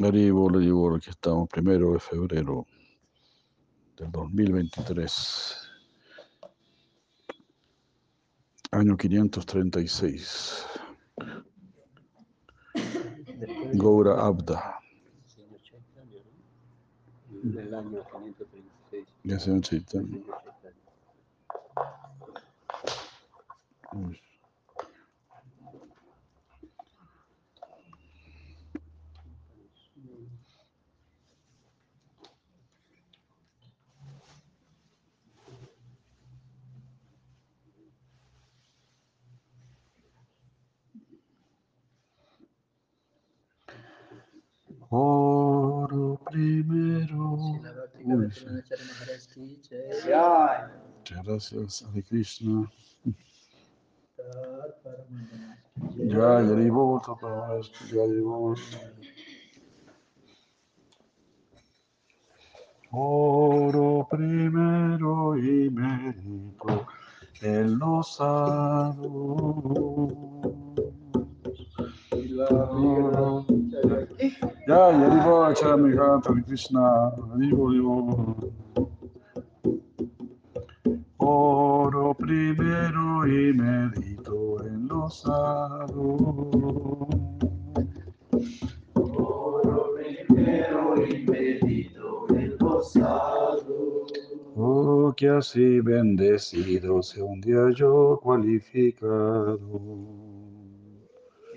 [0.00, 2.64] Haribol, Haribol, aquí estamos, primero de febrero
[3.96, 5.70] del 2023,
[8.70, 10.66] año 536.
[13.74, 14.78] Goura Abda.
[17.42, 19.06] Del año 536.
[19.24, 19.50] Ya se
[44.90, 44.96] necesita.
[44.96, 47.34] Oro primero.
[48.04, 48.46] Uy, sí.
[50.98, 52.70] Muchas gracias, Hare Krishna.
[55.96, 57.00] Ya, ya digo,
[57.92, 58.54] ya digo.
[62.90, 66.86] Oro primero y medito
[67.42, 69.08] en los sados.
[72.38, 72.46] Ya,
[74.66, 77.12] ya digo, Acharya Hare Krishna.
[81.16, 85.90] Oro primero y medito en los sados.
[88.94, 94.12] Oro primero y medito en los sadhus.
[94.54, 99.58] Oh, que así bendecido sea un día yo cualificado.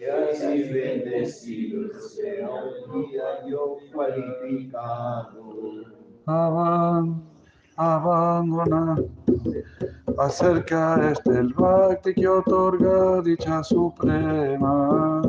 [0.01, 5.53] Que así bendecido sea un día yo cualificado.
[6.25, 7.21] Aban,
[7.75, 8.97] abandona,
[10.17, 15.19] acerca este el bhakti que otorga dicha suprema.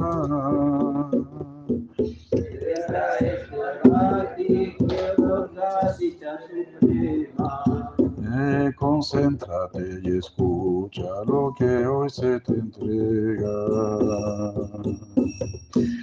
[2.75, 3.42] Esta es
[8.77, 13.55] Concéntrate y escucha lo que hoy se te entrega.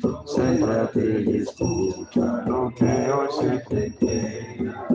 [0.02, 4.88] Concéntrate y escucha lo que hoy se te entrega.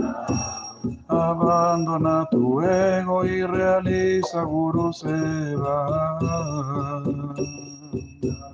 [1.09, 6.19] Abandona tu ego y realiza Guru Seva.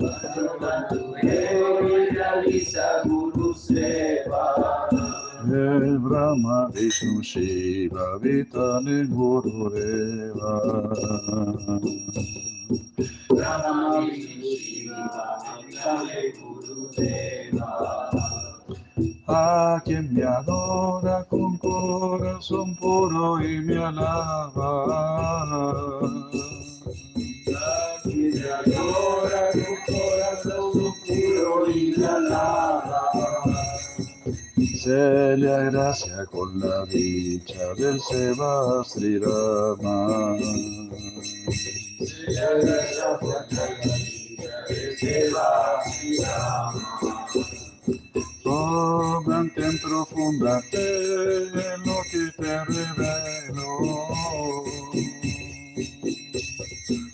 [0.04, 4.69] Abandona tu ego y realiza Guru Seva.
[6.10, 10.54] Brahma Vishnu Shiva habitan en Gurudeva.
[13.28, 15.38] Brahma Vishnu Shiva,
[15.70, 18.10] Dame Guru Deva.
[19.28, 24.66] A quien me adora con corazón puro y me alaba.
[28.02, 33.69] Quien te adora tu corazón puro y te alaba.
[34.60, 40.36] Se le agracia con la dicha del Seva Sri Rama.
[42.04, 47.26] Se abraza por la vida de Seva Sri Rama.
[48.44, 53.70] Oh, mantén profunda fe en lo que te revelo.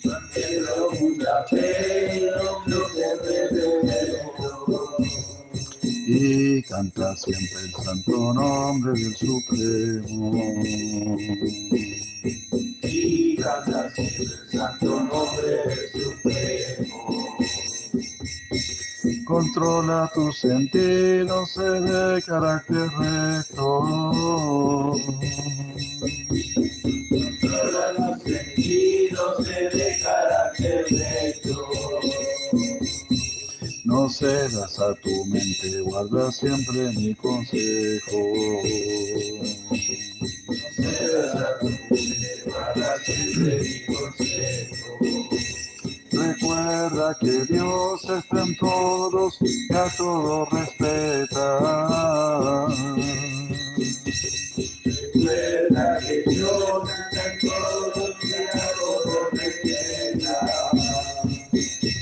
[0.05, 5.26] Mantén profunda fe en lo que te revelo.
[6.07, 11.17] Y canta siempre el santo nombre del Supremo.
[12.83, 17.37] Y canta siempre el santo nombre del Supremo.
[19.27, 24.93] Controla tus sentidos, sé de carácter recto.
[27.11, 31.69] Controla los sentidos de carácter recto.
[33.87, 38.19] No cedas a tu mente, guarda siempre mi consejo.
[46.11, 51.59] Recuerda que Dios está en todos y a todos respeta.
[55.15, 58.17] Recuerda que Dios está en todo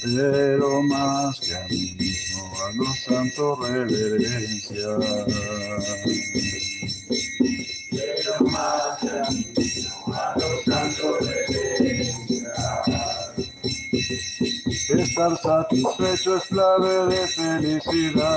[0.05, 4.99] Pero más que a mí mismo, a los santos reverencia.
[7.91, 12.53] Pero más a mí mismo, a los santos reverencia.
[14.91, 18.35] Estar satisfecho es clave de felicidad.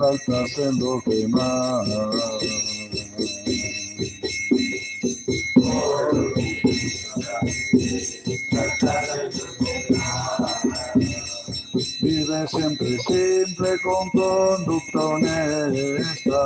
[0.00, 1.88] faltas en los demás.
[12.00, 16.40] Vive siempre simple con conducta honesta.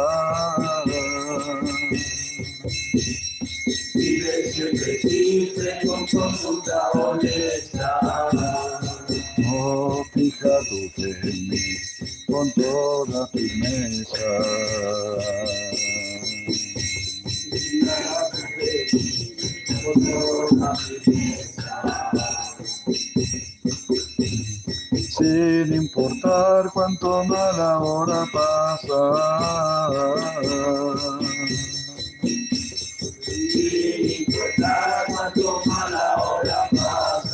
[3.95, 8.31] Vive siempre simple con conducta honesta.
[9.37, 11.94] No fija tu fe en mí
[12.35, 14.19] con toda firmeza.
[25.17, 28.99] Sin importar cuánto mal ahora pasa.
[33.53, 37.34] Sin importar cuánto mal ahora pasa.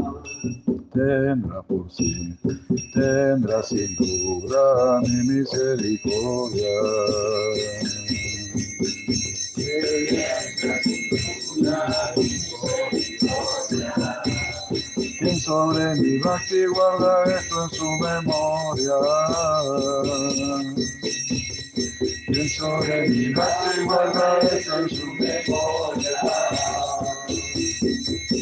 [0.93, 2.37] Tendrá por sí,
[2.93, 6.67] tendrá sin duda mi misericordia.
[15.17, 18.93] Quien sobre mi bhakti guarda esto en su memoria.
[22.27, 26.30] Quien sobre mi bhakti guarda esto en su memoria.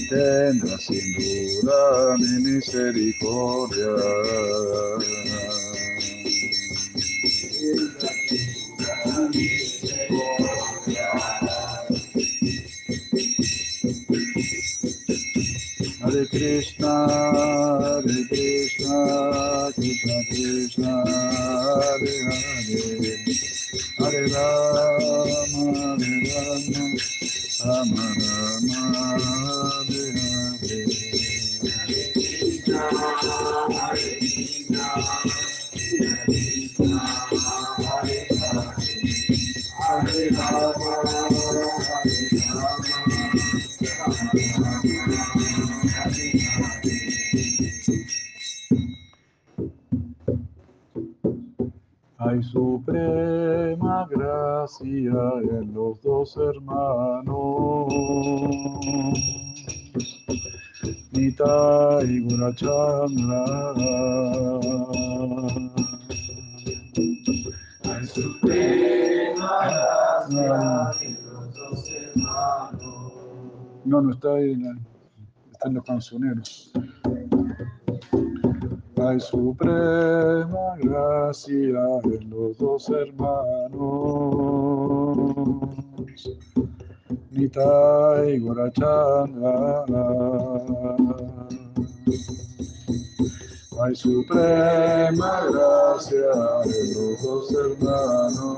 [0.10, 3.94] Tendrá sin duda mi misericordia.
[16.02, 23.14] Hare Krishna, Hare Krishna, Krishna Krishna, Hare Hare,
[24.00, 25.30] Hare Rama,
[26.00, 26.84] Hare Rama,
[27.62, 29.49] Rama Rama,
[52.30, 57.88] Hay suprema gracia en los dos hermanos.
[61.12, 62.20] Nita y.
[67.84, 69.52] Hay suprema
[70.30, 73.14] gracia en los dos hermanos.
[73.86, 74.78] No, no está ahí, en la-
[75.52, 76.72] está en los cancioneros.
[79.02, 83.70] Hay suprema gracia en los dos hermanos.
[87.32, 89.86] Nitai y Gorachandra.
[93.82, 96.32] Hay suprema gracia
[96.66, 98.58] en los dos hermanos.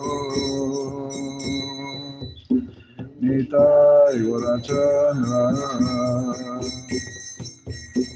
[3.20, 5.52] Nitai Gorachandra.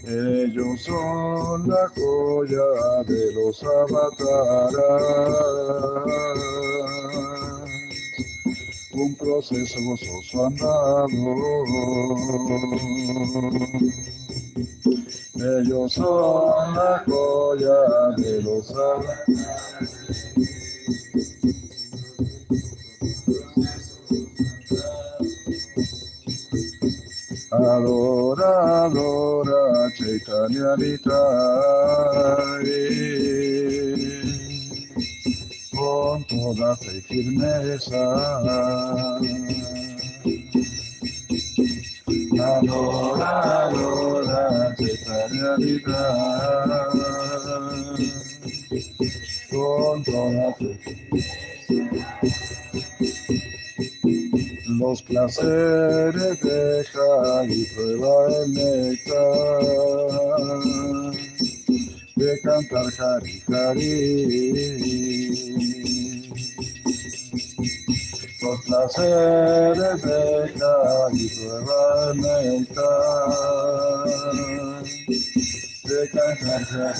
[0.07, 4.73] Ellos son la joya de los avataras.
[8.93, 11.05] Un proceso gozoso andado.
[15.35, 19.35] Ellos son la joya de los avataras.
[27.51, 28.89] Adora,
[30.25, 31.05] Nitai.
[35.71, 38.03] Con toda fe y firmeza.
[42.39, 44.75] Adora, adora,
[45.59, 45.95] Nitai.
[49.51, 50.95] Con toda fe
[54.79, 60.04] los placeres deja y prueba el néctar
[62.63, 63.43] cantar Hari.
[68.41, 70.75] Los placeres deja
[71.13, 72.83] y prueba el néctar
[75.83, 76.95] de cantar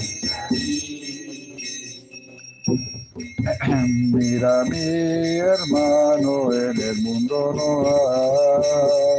[4.11, 7.69] Mira mi hermano, en el mundo no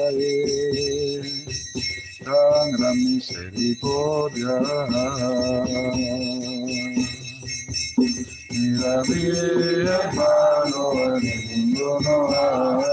[0.07, 0.37] hay
[2.25, 4.49] tan gran misericordia.
[9.09, 12.85] Mi hermano, en el mundo no hay.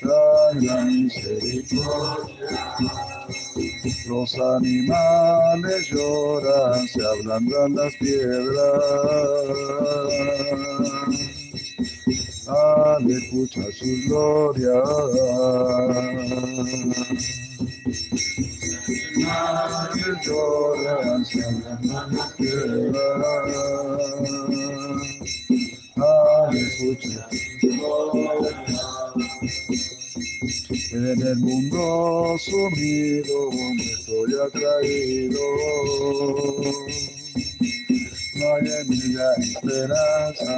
[0.00, 2.64] Trae la misericordia.
[4.08, 8.82] Los animales lloran, se ablandan las piedras.
[12.46, 14.82] Al escuchar su gloria.
[18.86, 22.33] Animales lloran, se ablandan las
[31.34, 35.40] el mundo sumido me estoy atraído.
[38.36, 39.00] No hay en mí
[39.38, 40.54] esperanza.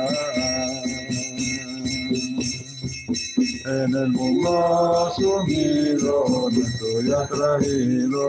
[3.65, 8.25] En el mundo sumido me estoy atraído.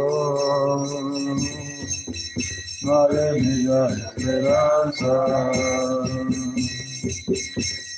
[2.82, 3.58] No hay en mí
[4.16, 5.12] esperanza.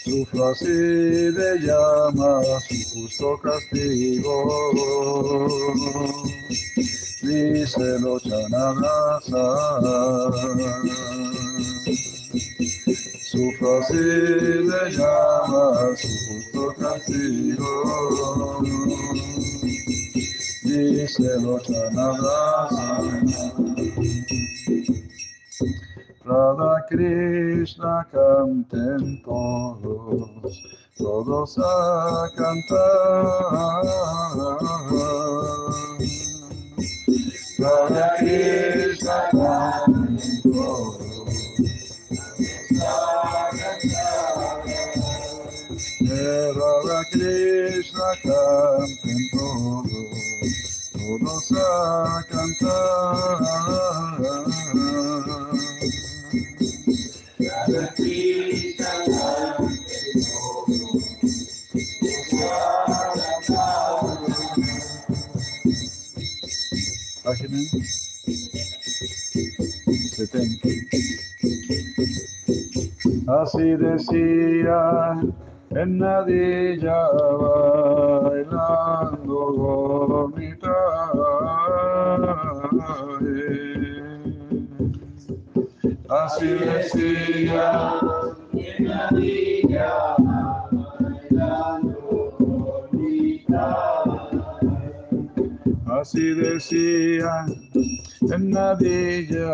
[0.10, 4.36] Sufro así de llama su justo castigo.
[7.22, 9.46] Dice lo chanabasa.
[13.22, 18.64] Sufro así de llama su justo castigo.
[20.64, 22.98] Dice lo chanabasa.
[26.30, 30.30] Radha Krishna canten todos,
[30.96, 33.84] todos a cantar.
[37.58, 41.00] Radha Krishna canten todos.
[46.60, 53.10] Radha Krishna canten todos, todos a cantar.
[67.24, 67.60] Página
[70.16, 70.68] 70.
[73.28, 75.22] Así decía
[75.70, 77.00] en Nadilla
[78.24, 80.74] bailando bonita.
[86.10, 88.00] Así decía
[88.54, 90.16] en la villa,
[91.30, 93.64] bailando bonita.
[95.86, 97.46] Así decía
[98.22, 99.54] en Nadilla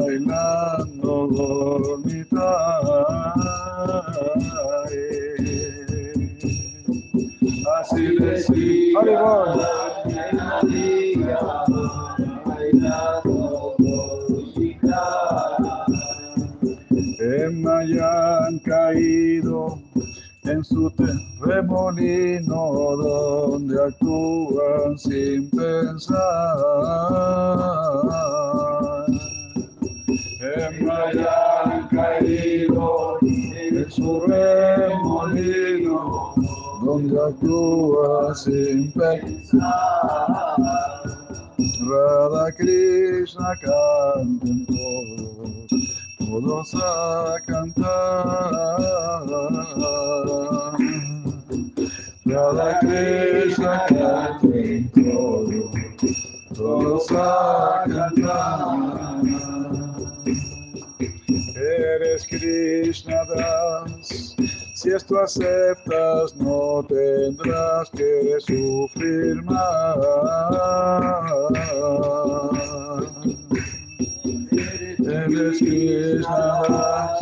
[0.00, 2.50] bailando bonita.
[7.80, 9.00] Así decía.
[10.06, 11.40] En la villa,
[12.44, 13.37] bailando.
[17.20, 19.78] En hayan caído
[20.44, 20.90] en su
[21.40, 26.16] remolino donde actúan sin pensar.
[30.40, 35.98] En hayan caído en su remolino
[36.82, 39.68] donde actúa sin pensar.
[41.80, 45.68] Radha Krishna canten todos,
[46.18, 48.48] todos a cantar.
[52.26, 55.70] Radha Krishna canten todos,
[56.56, 58.78] todos a cantar.
[61.54, 64.36] Eres Krishna Das,
[64.78, 69.98] si esto aceptas no tendrás que sufrir más.
[75.28, 77.20] Krishna Das,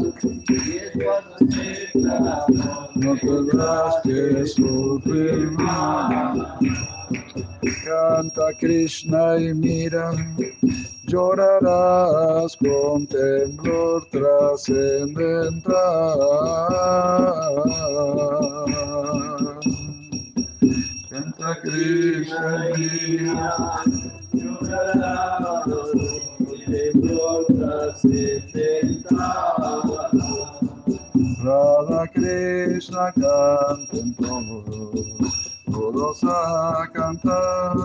[2.95, 6.39] no tendrás que sufrir más.
[7.85, 10.13] Canta Krishna y mira,
[11.09, 16.21] llorarás con temblor trascendental.
[21.11, 23.83] Canta Krishna y mira,
[31.45, 37.77] Radha Krishna canten todos, todos a cantar.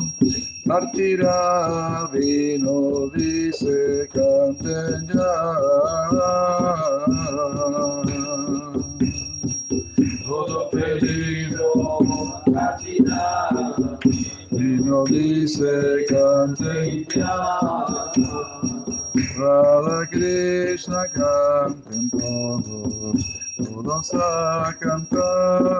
[0.70, 5.34] partirá, vino, dice, canten ya.
[10.28, 13.50] Todo peligro Partirá,
[14.52, 17.60] vino, dice, canten ya.
[19.40, 23.26] Radha Krishna canten todos,
[23.58, 25.80] todos a cantar.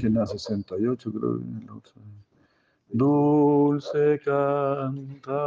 [0.00, 1.92] página 68 creo que es la otra.
[2.88, 5.42] Dulce canta,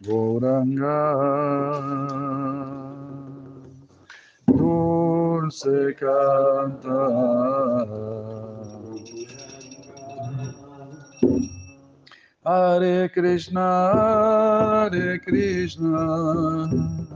[0.00, 1.14] Goranga.
[4.46, 7.08] Dulce canta.
[12.44, 17.15] Hare Krishna, Hare Krishna.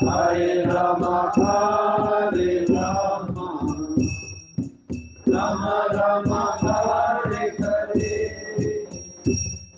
[0.00, 3.48] Hare Rama, Hare Rama,
[5.26, 8.88] Rama Rama, Hare Hare.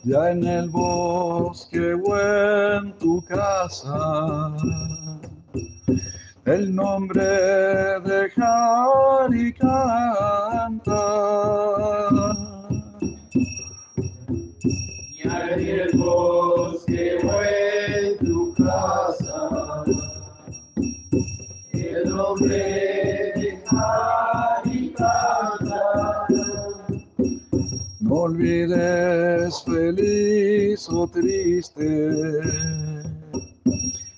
[0.04, 4.54] Ya en el bosque o en tu casa
[6.48, 11.04] el nombre de Hari canta.
[15.12, 17.07] Y en el bosque
[29.48, 31.84] olvides feliz o triste.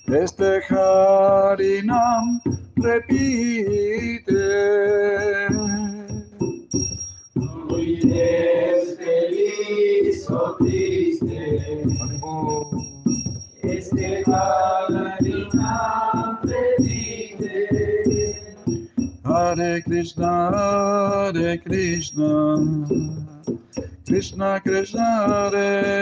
[0.09, 2.41] Este Harinam
[2.77, 4.33] repite.
[7.69, 11.85] olvides feliz o triste,
[13.63, 15.57] este Harinam
[16.43, 17.67] repite.
[19.23, 22.57] Hare Krishna, Hare Krishna,
[24.21, 26.00] Krishna Krishna, Hare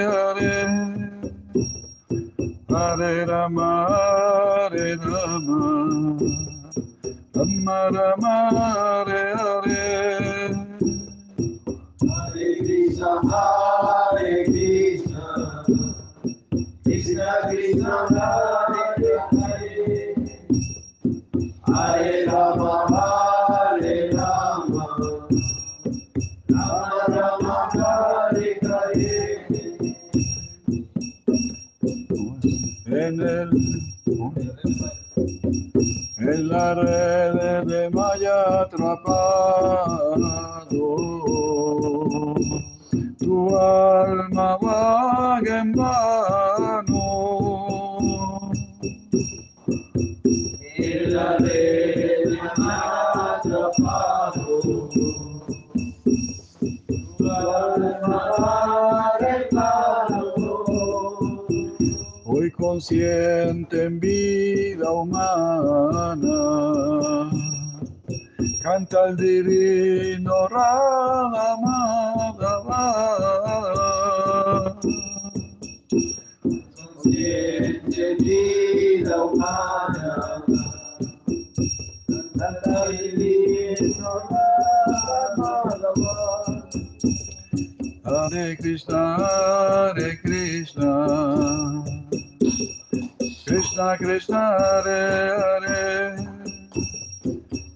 [93.80, 96.18] Krishna Krishna, Hare Hare,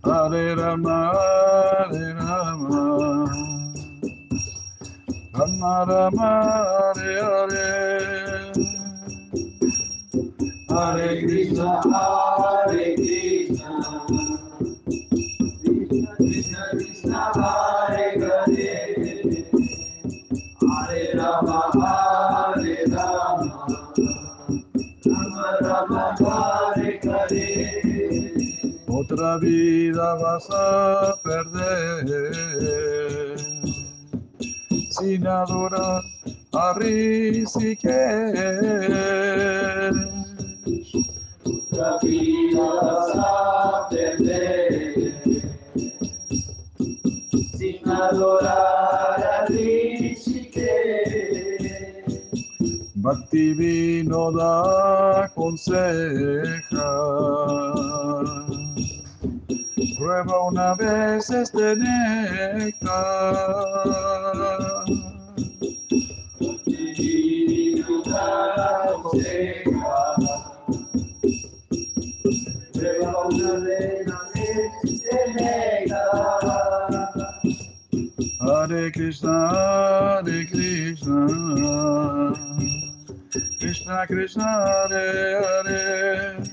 [0.04, 3.32] Hare Rama, Hare Rama,
[5.34, 6.30] Rama Rama,
[6.94, 8.52] Hare Hare,
[10.68, 12.92] Hare Krishna, Hare
[29.23, 32.05] otra vida vas a perder
[34.89, 36.01] sin adorar
[36.51, 37.86] a Rishikesh.
[41.71, 45.13] La vida vas a perder
[47.57, 50.43] sin adorar a Rishikesh.
[52.95, 56.91] Bhakti vino da aconseja.
[60.04, 63.36] Prueba una vez este néctar.
[63.86, 65.04] Una vez.
[78.42, 81.28] Hare Krishna, Hare Krishna,
[83.60, 86.53] Krishna Krishna, Hare Hare,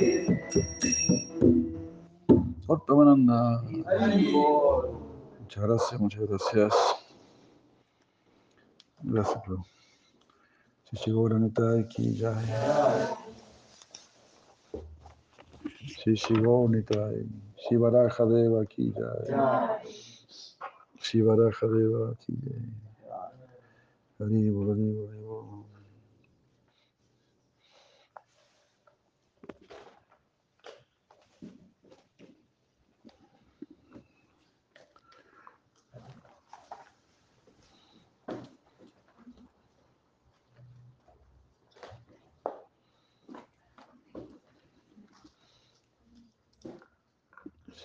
[5.39, 6.73] Muchas gracias, muchas gracias.
[9.01, 9.43] Gracias.
[10.85, 11.27] Si llegó
[11.81, 12.41] aquí ya.
[16.15, 16.15] Si.
[16.15, 18.23] Si Baraja
[18.61, 19.81] aquí ya.
[21.01, 21.67] Si Baraja
[22.11, 22.55] aquí ya.
[24.19, 25.40] Haribo.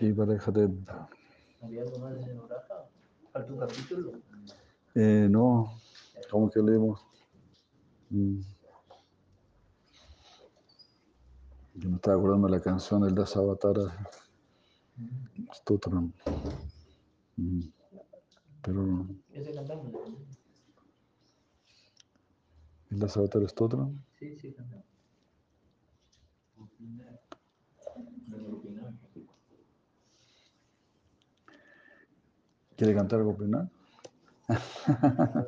[0.06, 1.08] Si Baraja Deva.
[1.60, 2.88] ¿Había algo más de Noraja?
[3.32, 4.12] ¿Falta un capítulo?
[4.94, 5.80] Eh, no,
[6.30, 7.04] ¿cómo que leemos?
[8.10, 8.40] Mm.
[11.74, 14.08] Yo me estaba acordando de la canción del Dasavatara
[15.52, 16.12] Stotram.
[17.36, 17.62] Mm.
[18.62, 19.86] Pero Ese cantamos.
[22.92, 24.86] el Dasavatara Stotram, Sí, sí, cantamos.
[32.76, 33.70] ¿Quiere cantar algo final?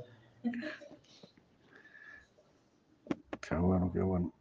[3.41, 4.33] qué bueno, qué bueno.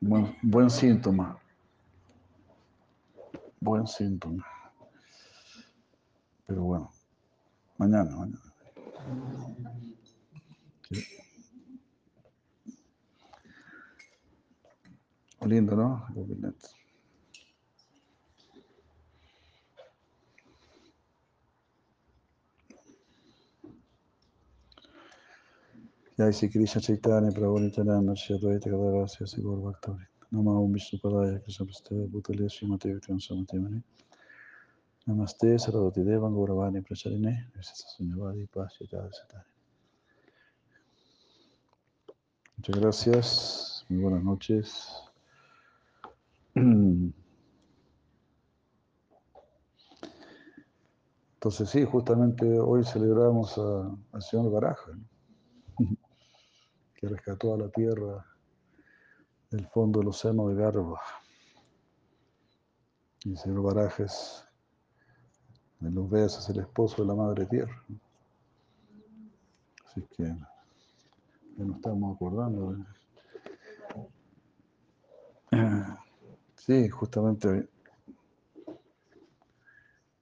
[0.00, 1.38] Buen, buen síntoma.
[3.60, 4.46] Buen síntoma.
[6.46, 6.90] Pero bueno,
[7.78, 8.40] mañana, mañana.
[10.90, 11.04] Sí.
[15.44, 16.06] Lindo, ¿no?
[26.18, 30.98] Jai Sri Krishna Chaitanya Prabhu Nityananda Shri Advaita Gadara Sri Sigur Bhaktavi Nama Om Vishnu
[30.98, 33.82] Padaya Krishna Prastaya Bhutale Srimati Vikram Samati Mani
[35.06, 39.44] Namaste Saravati Devan Gauravani Pracharine Visesa Sunyavadi Pasita Satani
[42.56, 44.88] Muchas gracias, muy buenas noches.
[51.34, 55.15] Entonces sí, justamente hoy celebramos a- al señor Baraja, ¿no?
[56.96, 58.26] Que rescató a la tierra
[59.50, 61.00] del fondo del océano de Garba.
[63.24, 64.44] Y el señor Baraja es,
[65.80, 67.84] en los Vedas es el esposo de la madre tierra.
[69.84, 72.76] Así que ya nos estamos acordando.
[76.56, 77.68] Sí, justamente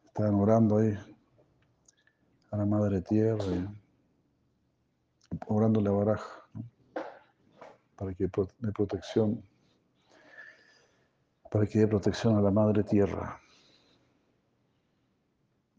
[0.08, 0.94] estaban orando ahí
[2.50, 3.72] a la Madre Tierra,
[5.46, 6.46] orándole a Baraja,
[7.96, 9.42] para que dé protección,
[11.50, 13.40] para que dé protección a la Madre Tierra.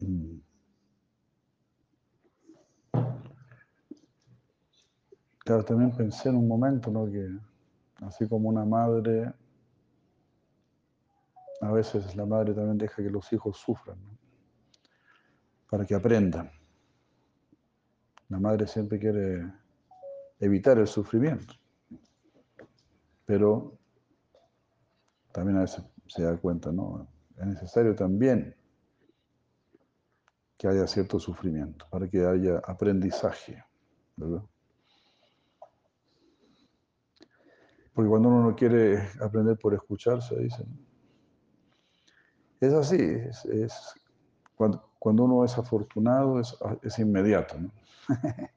[0.00, 0.38] Mm.
[5.38, 7.06] Claro, también pensé en un momento, ¿no?
[7.06, 7.28] Que
[8.04, 9.32] así como una madre,
[11.60, 13.96] a veces la madre también deja que los hijos sufran,
[15.70, 16.50] para que aprendan.
[18.28, 19.52] La madre siempre quiere
[20.40, 21.54] evitar el sufrimiento,
[23.24, 23.78] pero
[25.32, 27.06] también a veces se da cuenta, ¿no?
[27.36, 28.54] Es necesario también
[30.56, 33.62] que haya cierto sufrimiento, para que haya aprendizaje,
[34.16, 34.42] ¿verdad?
[37.94, 40.64] Porque cuando uno no quiere aprender por escuchar, se dice.
[42.60, 43.94] Es así, es,
[44.54, 47.58] cuando, cuando, uno es afortunado es, es inmediato.
[47.58, 47.70] ¿no?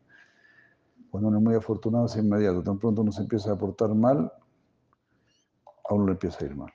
[1.10, 2.64] cuando uno es muy afortunado es inmediato.
[2.64, 4.32] Tan pronto uno se empieza a portar mal,
[5.90, 6.72] a uno le empieza a ir mal.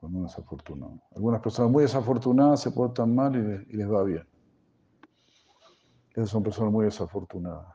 [0.00, 1.00] Cuando uno es afortunado.
[1.14, 3.34] Algunas personas muy desafortunadas se portan mal
[3.68, 4.26] y les, va bien.
[6.10, 7.66] Esas son personas muy desafortunadas.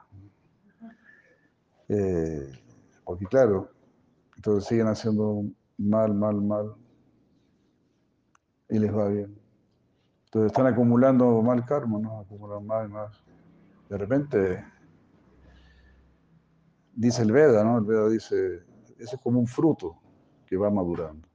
[1.90, 2.52] Eh,
[3.04, 3.70] porque claro,
[4.36, 5.44] entonces siguen haciendo
[5.78, 6.76] mal, mal, mal.
[8.70, 9.38] Y les va bien.
[10.26, 12.22] Entonces están acumulando mal karma, ¿no?
[12.22, 13.23] Acumulan más y más.
[13.90, 14.66] De repente,
[16.94, 17.78] dice el Veda, ¿no?
[17.78, 18.64] El Veda dice,
[18.98, 20.00] eso es como un fruto
[20.46, 21.28] que va madurando.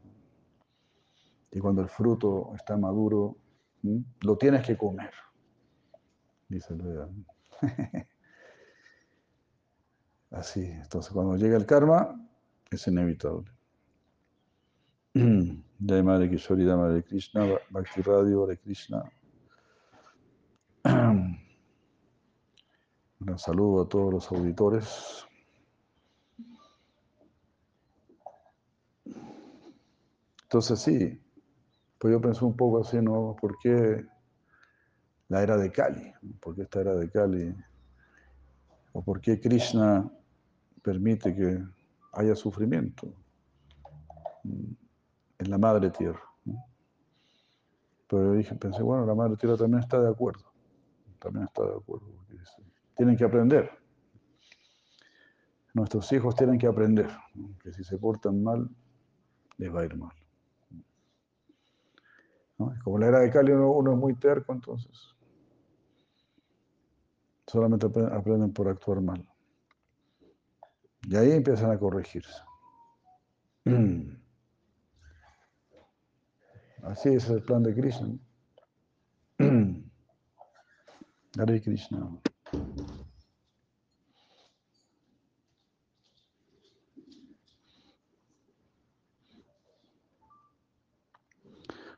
[1.50, 3.36] Y cuando el fruto está maduro,
[3.82, 5.12] lo tienes que comer,
[6.48, 7.08] dice el Veda.
[10.30, 12.28] Así, entonces cuando llega el karma,
[12.70, 13.50] es inevitable.
[15.86, 19.04] Jai Madre Kishori, Dama de Krishna, Bhakti Radio de Krishna.
[23.28, 25.26] Un saludo a todos los auditores.
[30.44, 31.20] Entonces sí,
[31.98, 33.36] pues yo pensé un poco así, ¿no?
[33.38, 34.06] ¿Por qué
[35.28, 36.12] la era de Kali?
[36.40, 37.54] ¿Por qué esta era de Kali?
[38.92, 40.10] ¿O por qué Krishna
[40.82, 41.62] permite que
[42.12, 43.12] haya sufrimiento
[44.44, 46.22] en la madre tierra.
[48.08, 50.50] Pero dije, pensé, bueno, la madre tierra también está de acuerdo.
[51.18, 52.06] También está de acuerdo.
[52.98, 53.70] Tienen que aprender.
[55.72, 57.08] Nuestros hijos tienen que aprender
[57.62, 58.68] que si se portan mal,
[59.56, 60.12] les va a ir mal.
[62.82, 65.14] Como la era de Cali uno, es muy terco, entonces
[67.46, 69.24] solamente aprenden por actuar mal.
[71.08, 72.42] Y ahí empiezan a corregirse.
[76.82, 78.18] Así es el plan de Krishna.
[81.38, 82.20] Hare Krishna.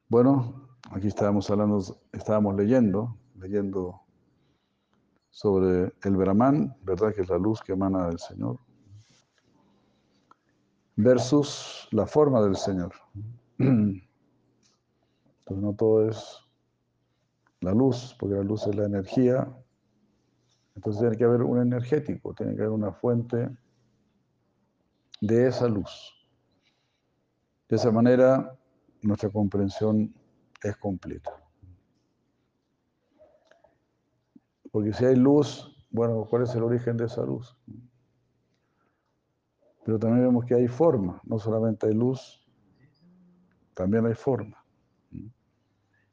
[0.08, 1.80] Bueno, aquí estábamos hablando,
[2.12, 4.00] estábamos leyendo, leyendo
[5.30, 7.14] sobre el Brahman, ¿verdad?
[7.14, 8.58] Que es la luz que emana del Señor
[11.02, 12.92] versus la forma del Señor.
[13.58, 14.04] Entonces
[15.48, 16.38] no todo es
[17.60, 19.48] la luz, porque la luz es la energía.
[20.74, 23.50] Entonces tiene que haber un energético, tiene que haber una fuente
[25.20, 26.14] de esa luz.
[27.68, 28.56] De esa manera
[29.02, 30.14] nuestra comprensión
[30.62, 31.32] es completa.
[34.70, 37.56] Porque si hay luz, bueno, ¿cuál es el origen de esa luz?
[39.84, 42.46] Pero también vemos que hay forma, no solamente hay luz,
[43.74, 44.64] también hay forma.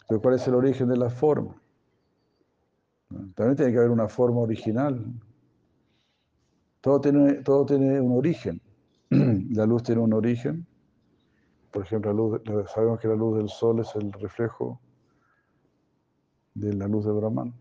[0.08, 1.62] Pero ¿cuál es el origen de la forma?
[3.10, 5.06] También tiene que haber una forma original.
[6.82, 8.62] Todo tiene, todo tiene un origen.
[9.10, 10.66] La luz tiene un origen.
[11.72, 12.42] Por ejemplo, la luz,
[12.74, 14.80] sabemos que la luz del sol es el reflejo
[16.56, 17.54] de la luz de Brahman.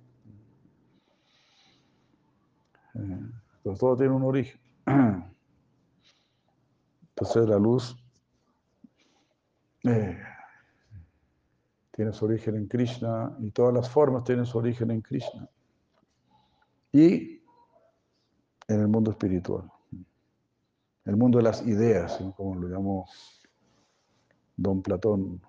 [2.95, 3.21] Eh,
[3.57, 4.61] entonces todo tiene un origen.
[7.19, 7.97] Entonces la luz
[9.85, 10.19] eh,
[11.97, 15.49] tiene su origen en Krishna y todas las formas tienen su origen en Krishna.
[16.93, 17.41] Y
[18.69, 19.73] en el mundo espiritual,
[21.07, 23.09] el mundo de las ideas, como lo llamó
[24.57, 25.41] don Platón,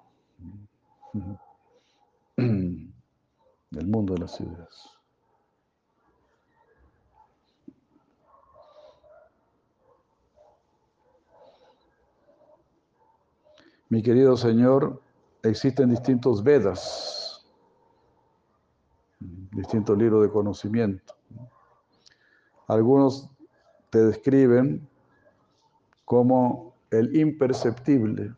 [2.37, 4.89] el mundo de las ideas.
[13.89, 15.01] Mi querido Señor,
[15.43, 17.45] existen distintos Vedas.
[19.19, 21.15] distintos libros de conocimiento.
[22.67, 23.29] Algunos
[23.89, 24.87] te describen
[26.05, 28.35] como el imperceptible,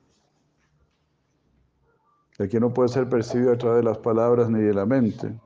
[2.38, 5.38] el que no puede ser percibido a través de las palabras ni de la mente.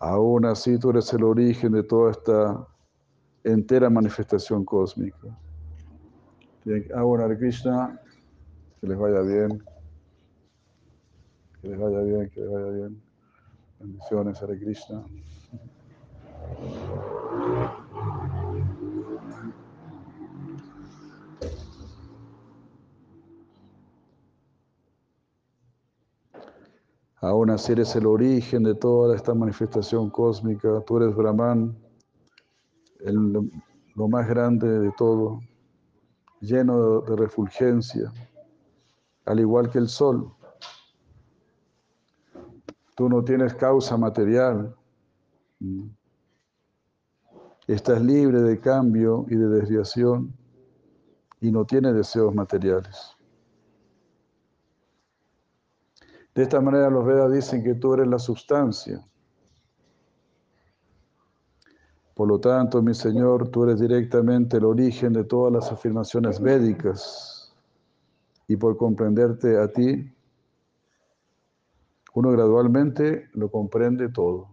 [0.00, 2.66] Aún así tú eres el origen de toda esta
[3.44, 5.28] entera manifestación cósmica.
[6.94, 8.00] Ahora, Krishna,
[8.80, 9.62] que les vaya bien,
[11.60, 13.02] que les vaya bien, que les vaya bien.
[13.78, 15.04] Bendiciones, Hare Krishna.
[27.22, 30.80] Aún así eres el origen de toda esta manifestación cósmica.
[30.86, 31.76] Tú eres Brahman,
[33.94, 35.40] lo más grande de todo,
[36.40, 38.10] lleno de refulgencia,
[39.26, 40.32] al igual que el sol.
[43.00, 44.76] Tú no tienes causa material.
[47.66, 50.34] Estás libre de cambio y de desviación
[51.40, 53.16] y no tienes deseos materiales.
[56.34, 59.02] De esta manera los Vedas dicen que tú eres la sustancia.
[62.12, 67.50] Por lo tanto, mi Señor, tú eres directamente el origen de todas las afirmaciones védicas.
[68.46, 70.12] Y por comprenderte a ti,
[72.14, 74.48] uno gradualmente lo comprende todo.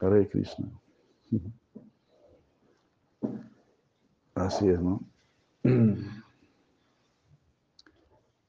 [0.00, 0.68] Hare Krishna.
[4.34, 5.00] Así es, ¿no?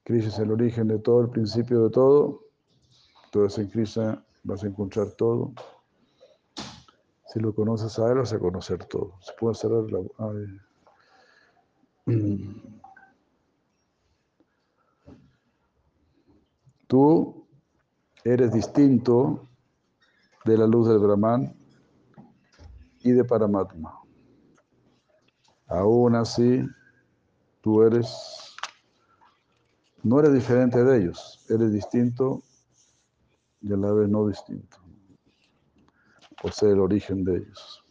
[0.04, 2.42] Krishna es el origen de todo, el principio de todo.
[3.26, 5.54] Entonces en Krishna vas a encontrar todo.
[7.28, 9.14] Si lo conoces a él, vas a conocer todo.
[9.22, 10.02] Se puede cerrar la...
[16.92, 17.48] Tú
[18.26, 19.48] eres distinto
[20.44, 21.56] de la luz del Brahman
[23.00, 23.98] y de Paramatma.
[25.68, 26.68] Aún así,
[27.62, 28.58] tú eres
[30.04, 32.44] no eres diferente de ellos, eres distinto
[33.62, 34.76] y a la vez no distinto,
[36.42, 37.86] por ser el origen de ellos.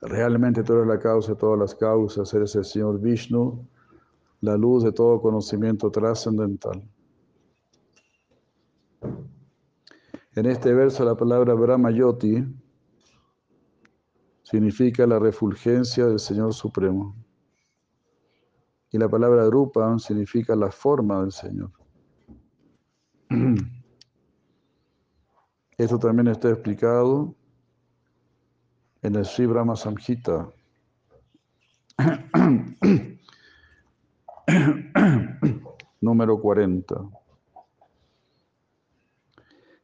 [0.00, 3.68] Realmente tú eres la causa de todas las causas, eres el Señor Vishnu,
[4.40, 6.88] la luz de todo conocimiento trascendental.
[10.34, 12.44] En este verso la palabra Brahma Yoti
[14.42, 17.16] significa la refulgencia del Señor Supremo.
[18.90, 21.70] Y la palabra Rupa significa la forma del Señor.
[25.76, 27.34] Esto también está explicado
[29.02, 30.48] en el Sri Brahma Samhita.
[36.00, 37.12] Número 40.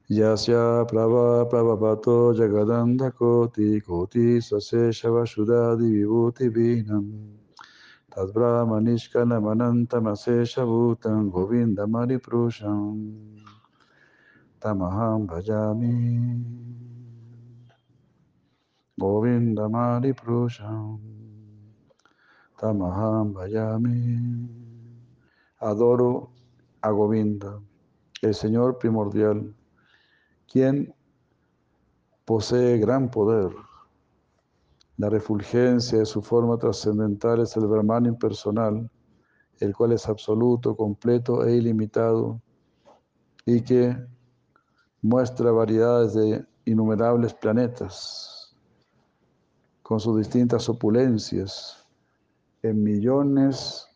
[0.08, 7.36] Yasya prava pravapato jagadanda koti koti sase shavashudadi vibhuti vinam.
[8.08, 13.36] Tadbrahma nishkana manantamase shavutam govinda mariprusham.
[14.60, 16.40] Tamaham bhajami.
[18.98, 21.23] Govinda mariprusham.
[22.58, 24.48] Tamaham bhajami.
[25.60, 26.30] Adoro
[26.82, 27.60] a Govinda,
[28.22, 29.54] el Señor primordial,
[30.50, 30.94] quien
[32.24, 33.50] posee gran poder.
[34.96, 38.90] La refulgencia de su forma trascendental es el Brahman impersonal,
[39.60, 42.40] el cual es absoluto, completo e ilimitado,
[43.46, 43.96] y que
[45.02, 48.54] muestra variedades de innumerables planetas,
[49.82, 51.83] con sus distintas opulencias,
[52.64, 53.86] en millones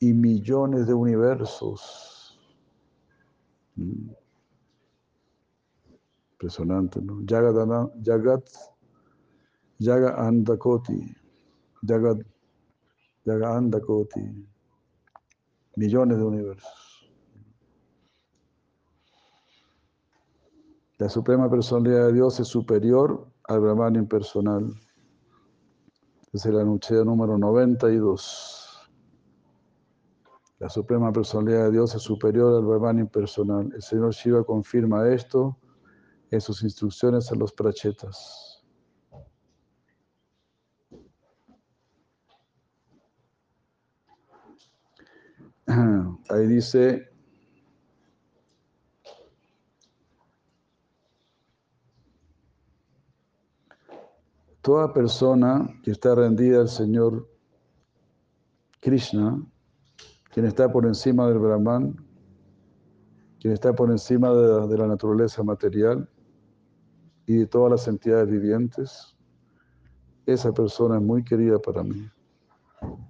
[0.00, 2.36] y millones de universos.
[3.76, 4.10] Mm.
[6.32, 7.22] Impresionante, ¿no?
[7.24, 8.44] Jagat, Jagat,
[9.78, 11.14] Jaga Andakoti,
[11.86, 12.18] Jagat,
[13.24, 14.48] Jaga Andakoti,
[15.76, 17.08] millones de universos.
[20.98, 24.74] La suprema personalidad de Dios es superior al Brahman impersonal.
[26.32, 28.90] Es el anuncia número 92.
[30.60, 33.70] La suprema personalidad de Dios es superior al Brahman impersonal.
[33.74, 35.58] El Señor Shiva confirma esto
[36.30, 38.64] en sus instrucciones a los prachetas.
[45.66, 47.11] Ahí dice,
[54.62, 57.28] toda persona que está rendida al Señor
[58.80, 59.44] Krishna,
[60.32, 61.96] quien está por encima del Brahman,
[63.40, 66.08] quien está por encima de, la naturaleza material
[67.26, 69.16] y de todas las entidades vivientes,
[70.26, 72.08] esa persona es muy querida para mí.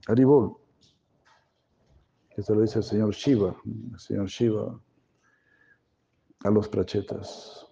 [0.08, 0.56] Haribol.
[2.34, 3.54] Esto lo dice el señor Shiva,
[3.92, 4.80] el señor Shiva
[6.44, 7.66] a los prachetas.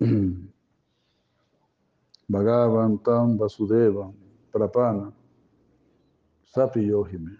[2.30, 4.14] Bhagavantam Vasudevam
[4.50, 5.12] Prapana
[6.54, 7.36] Sapi Yohime.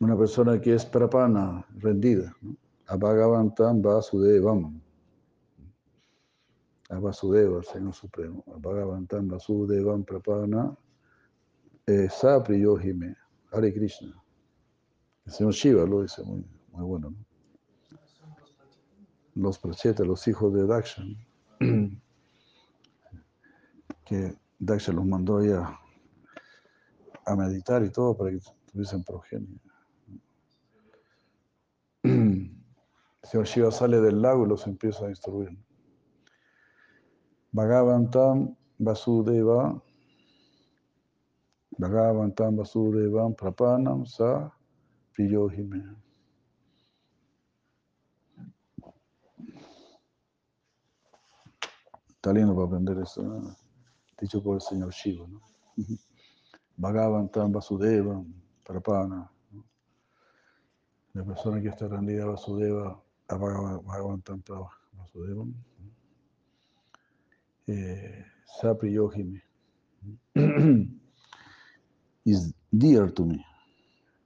[0.00, 2.34] Una persona que es prapana, rendida.
[2.42, 2.56] ¿no?
[2.88, 4.80] A Bhagavantam Vasudevam.
[6.90, 8.42] A Vasudeva, el Señor Supremo.
[8.52, 10.76] A Bhagavantam Vasudevam Prapana
[11.86, 12.08] eh.
[13.52, 14.20] Hare Krishna.
[15.24, 17.10] El Señor Shiva lo dice muy, muy bueno.
[17.10, 17.31] ¿no?
[19.34, 21.16] Los prachetas, los hijos de Dakshan.
[24.04, 25.78] que Daksha los mandó ahí a,
[27.36, 29.60] meditar y todo para que tuviesen progenie.
[33.22, 35.56] Señor Shiva sale del lago y los empieza a instruir.
[37.52, 39.80] Bhagavantam Vasudeva
[41.78, 44.52] Bhagavantam Vasudevam Prapanam Sa
[45.16, 46.01] Priyohime.
[52.30, 53.56] Lindo para aprender eso, ¿no?
[54.20, 55.26] dicho por el señor Shiva.
[55.26, 55.40] ¿no?
[56.76, 58.22] Bhagavantam Vasudeva
[58.64, 59.30] Prapana.
[59.50, 59.64] ¿no?
[61.14, 64.42] La persona que está rendida a Vasudeva, a Bhagavantam
[64.92, 65.44] Vasudeva,
[67.66, 68.24] eh,
[68.60, 69.42] Sapri Yohime.
[72.24, 73.44] is dear to me.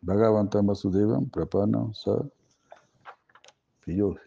[0.05, 2.23] Bhagavantam Vasudevam Prapana Sa
[3.83, 4.21] Priyohime.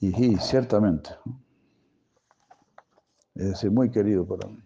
[0.00, 1.10] Y sí, ciertamente.
[3.34, 4.58] Es decir, muy querido para mí.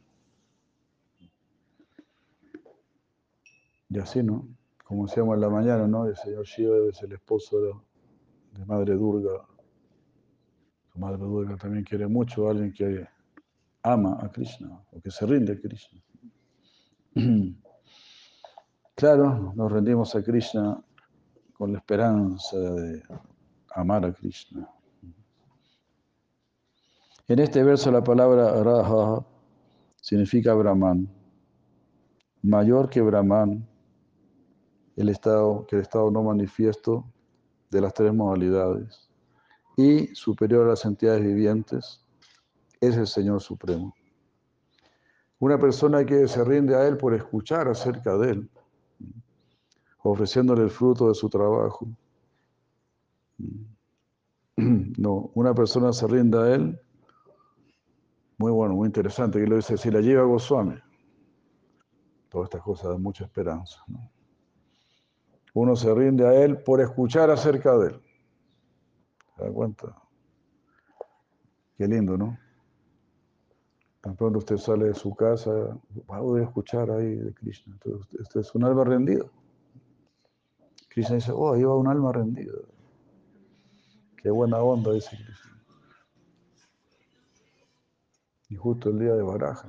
[3.89, 4.49] Y así, ¿no?
[4.85, 6.07] Como decíamos en la mañana, ¿no?
[6.07, 7.72] El señor Shiva es el esposo de,
[8.59, 9.47] de Madre Durga.
[10.93, 13.07] Su Madre Durga también quiere mucho a alguien que
[13.83, 16.01] ama a Krishna o que se rinde a Krishna.
[18.95, 20.80] Claro, nos rendimos a Krishna
[21.55, 23.03] con la esperanza de
[23.74, 24.68] amar a Krishna.
[27.29, 29.25] En este verso la palabra Raja
[29.95, 31.09] significa Brahman,
[32.43, 33.64] mayor que Brahman,
[34.97, 37.05] el estado, que el estado no manifiesto
[37.70, 39.09] de las tres modalidades,
[39.77, 42.05] y superior a las entidades vivientes,
[42.81, 43.95] es el Señor Supremo.
[45.39, 48.51] Una persona que se rinde a Él por escuchar acerca de Él,
[50.03, 51.87] ofreciéndole el fruto de su trabajo.
[54.57, 56.81] No, una persona se rinde a Él
[58.43, 60.74] muy bueno, muy interesante, que lo dice, si la lleva Goswami.
[62.28, 63.78] Todas estas cosas dan mucha esperanza.
[63.86, 64.11] ¿no?
[65.55, 68.03] Uno se rinde a él por escuchar acerca de él.
[69.36, 69.97] ¿Se da cuenta?
[71.78, 72.36] Qué lindo, ¿no?
[74.01, 75.78] Tan pronto usted sale de su casa,
[76.09, 77.74] voy a escuchar ahí de Krishna.
[77.74, 79.24] Entonces, este es un alma rendida.
[80.88, 82.59] Krishna dice, oh, ahí va un alma rendida.
[84.16, 85.52] Qué buena onda, dice Krishna.
[88.53, 89.67] Y justo el día de Baraja.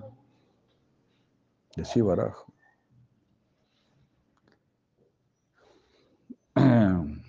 [1.77, 2.43] Y así Baraja.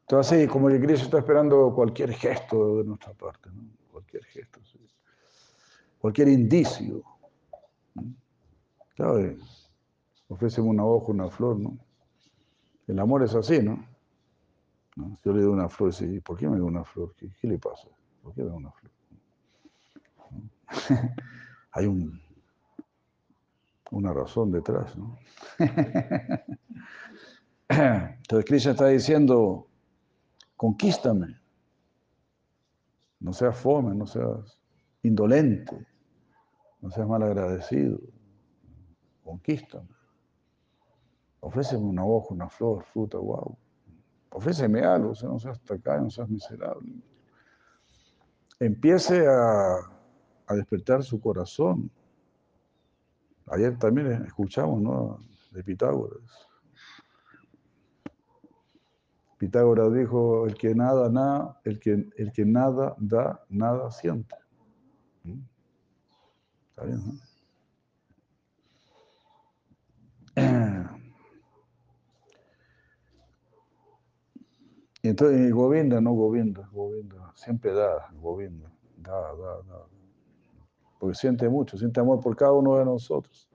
[0.00, 3.62] Entonces, como que Cristo está esperando cualquier gesto de nuestra parte, ¿no?
[3.90, 4.78] Cualquier gesto, sí.
[5.98, 7.02] cualquier indicio.
[7.94, 8.14] ¿no?
[8.96, 9.36] ¿Sabe?
[10.28, 11.76] Ofréceme una hoja, una flor, ¿no?
[12.86, 13.84] El amor es así, ¿no?
[14.96, 15.18] ¿No?
[15.22, 17.14] Yo le doy una flor y digo, ¿por qué me da una flor?
[17.18, 17.88] ¿Qué, qué le pasa?
[18.22, 19.01] ¿Por qué me da una flor?
[21.72, 22.20] Hay un,
[23.90, 25.18] una razón detrás, ¿no?
[27.68, 29.68] Entonces Cristo está diciendo,
[30.56, 31.40] conquístame.
[33.20, 34.58] No seas fome, no seas
[35.02, 35.86] indolente,
[36.80, 37.98] no seas mal agradecido.
[39.24, 39.88] Conquístame.
[41.40, 43.56] Ofréceme una hoja, una flor, fruta, wow.
[44.30, 46.92] Ofréceme algo, o sea, no seas tacaño, no seas miserable.
[48.58, 49.90] Empiece a
[50.46, 51.90] a despertar su corazón.
[53.46, 55.20] Ayer también escuchamos, ¿no?
[55.50, 56.48] De Pitágoras.
[59.38, 64.36] Pitágoras dijo, el que nada, nada, el que, el que nada da, nada siente.
[65.24, 65.40] ¿Mm?
[66.70, 67.32] ¿Está bien, no?
[75.02, 78.70] Entonces, Govinda, no Govinda, Govinda, siempre da, Govinda.
[78.98, 79.91] da, da, da.
[81.02, 83.48] Porque siente mucho, siente amor por cada uno de nosotros.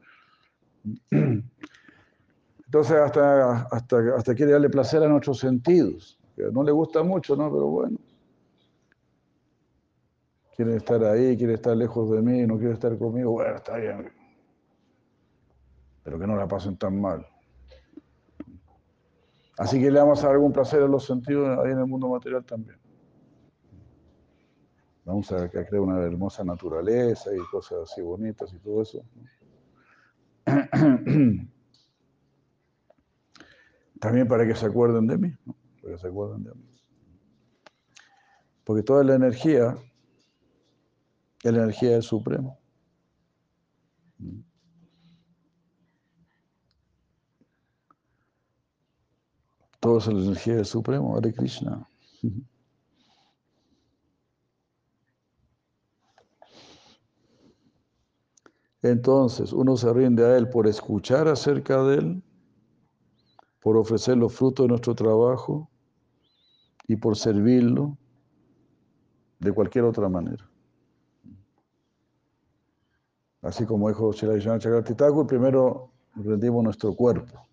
[1.10, 6.20] Entonces hasta, hasta, hasta quiere darle placer a nuestros sentidos.
[6.52, 7.50] No le gusta mucho, ¿no?
[7.50, 7.98] Pero bueno.
[10.58, 13.32] Quiere estar ahí, quiere estar lejos de mí, no quiere estar conmigo.
[13.32, 14.12] Bueno, está bien.
[16.04, 17.26] Pero que no la pasen tan mal.
[19.58, 22.10] Así que le vamos a dar algún placer a los sentidos ahí en el mundo
[22.10, 22.78] material también.
[25.08, 29.06] Vamos a crear una hermosa naturaleza y cosas así bonitas y todo eso.
[34.02, 35.34] También para que se acuerden de mí,
[35.82, 36.70] para que se acuerden de mí.
[38.66, 39.78] Porque toda la energía
[41.42, 42.60] es la energía del Supremo.
[49.80, 51.88] Todo es la energía del Supremo, Hare Krishna.
[58.82, 62.24] Entonces, uno se rinde a Él por escuchar acerca de Él,
[63.60, 65.70] por ofrecer los frutos de nuestro trabajo
[66.88, 67.98] y por servirlo
[69.40, 70.50] de cualquier otra manera.
[73.42, 77.48] Así como dijo Shirayana Chakravarti Thakur, primero rendimos nuestro cuerpo.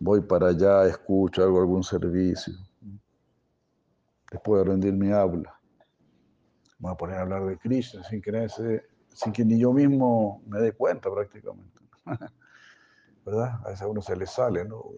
[0.00, 2.54] Voy para allá, escucho, hago algún servicio.
[4.30, 5.58] Después de rendir mi habla.
[6.78, 8.30] Voy a poner a hablar de Krishna sin que,
[9.18, 11.80] sin que ni yo mismo me dé cuenta prácticamente.
[13.26, 13.58] ¿Verdad?
[13.64, 14.92] A veces a uno se le sale, ¿no?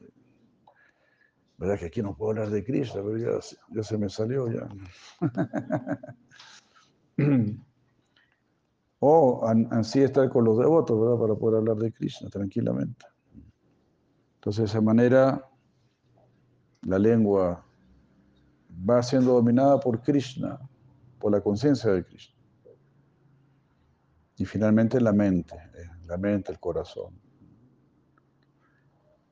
[1.56, 3.00] ¿Verdad que aquí no puedo hablar de Krishna?
[3.02, 3.30] Pero ya,
[3.70, 4.68] ya se me salió ya.
[8.98, 11.18] o así estar con los devotos, ¿verdad?
[11.18, 13.06] Para poder hablar de Krishna tranquilamente.
[14.34, 15.48] Entonces, de esa manera,
[16.82, 17.64] la lengua
[18.88, 20.60] va siendo dominada por Krishna,
[21.18, 22.39] por la conciencia de Krishna.
[24.40, 27.12] Y finalmente la mente, eh, la mente, el corazón,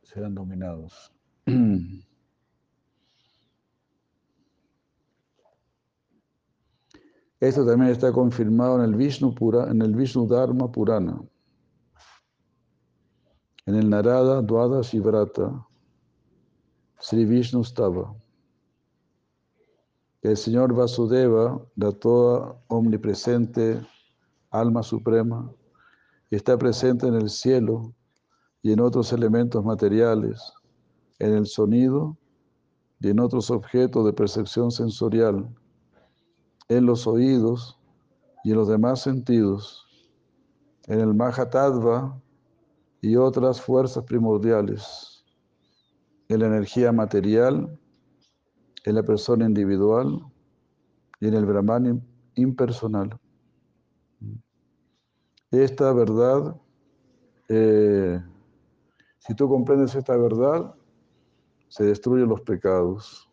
[0.03, 1.11] serán dominados.
[7.41, 11.19] Esto también está confirmado en el Vishnu, Pura, en el Vishnu Dharma Purana,
[13.65, 15.67] en el Narada Dwada Shivrata,
[17.01, 18.15] Sri Vishnu Stava.
[20.21, 23.81] El Señor Vasudeva, la toda omnipresente
[24.51, 25.53] alma suprema,
[26.31, 27.95] está presente en el cielo
[28.63, 30.53] y en otros elementos materiales,
[31.19, 32.17] en el sonido
[33.01, 35.49] y en otros objetos de percepción sensorial
[36.69, 37.79] en los oídos
[38.45, 39.87] y en los demás sentidos,
[40.87, 42.21] en el Mahatattva
[43.01, 45.25] y otras fuerzas primordiales,
[46.29, 47.79] en la energía material,
[48.85, 50.21] en la persona individual
[51.21, 53.19] y en el Brahman impersonal.
[55.51, 56.61] Esta verdad,
[57.49, 58.23] eh,
[59.19, 60.75] si tú comprendes esta verdad,
[61.69, 63.31] se destruyen los pecados.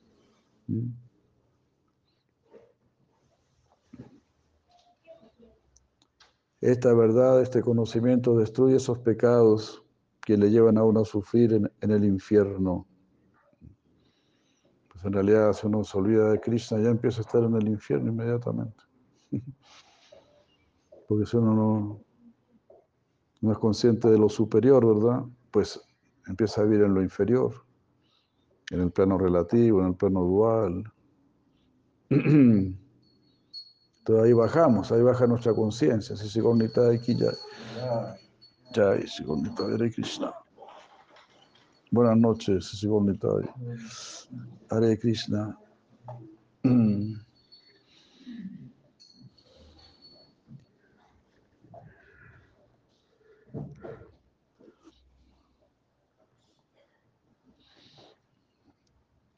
[6.62, 9.84] Esta verdad, este conocimiento destruye esos pecados
[10.22, 12.88] que le llevan a uno a sufrir en, el infierno.
[14.90, 17.68] Pues en realidad, si uno se olvida de Krishna, ya empieza a estar en el
[17.68, 18.84] infierno inmediatamente.
[21.08, 22.05] Porque si uno no,
[23.46, 25.24] no es consciente de lo superior, ¿verdad?
[25.52, 25.80] Pues
[26.28, 27.54] empieza a vivir en lo inferior,
[28.72, 30.92] en el plano relativo, en el plano dual.
[32.10, 32.80] Entonces
[34.26, 36.16] ahí bajamos, ahí baja nuestra conciencia.
[36.16, 37.32] Si se conecta aquí ya.
[38.74, 40.34] Ya, si conecta Hare Krishna.
[41.92, 43.28] Buenas noches, si conecta
[44.70, 45.58] Hare Krishna.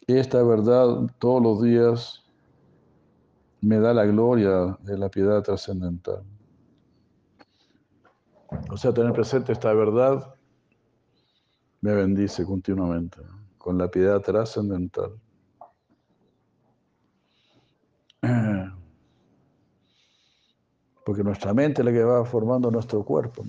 [0.07, 2.23] Esta verdad todos los días
[3.59, 6.23] me da la gloria de la piedad trascendental.
[8.71, 10.33] O sea, tener presente esta verdad
[11.81, 13.17] me bendice continuamente
[13.57, 15.19] con la piedad trascendental.
[21.05, 23.43] Porque nuestra mente es la que va formando nuestro cuerpo.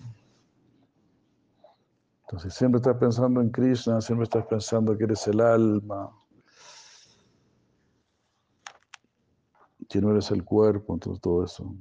[2.23, 6.11] Entonces siempre estás pensando en Krishna, siempre estás pensando que eres el alma,
[9.89, 11.75] que no eres el cuerpo, entonces todo eso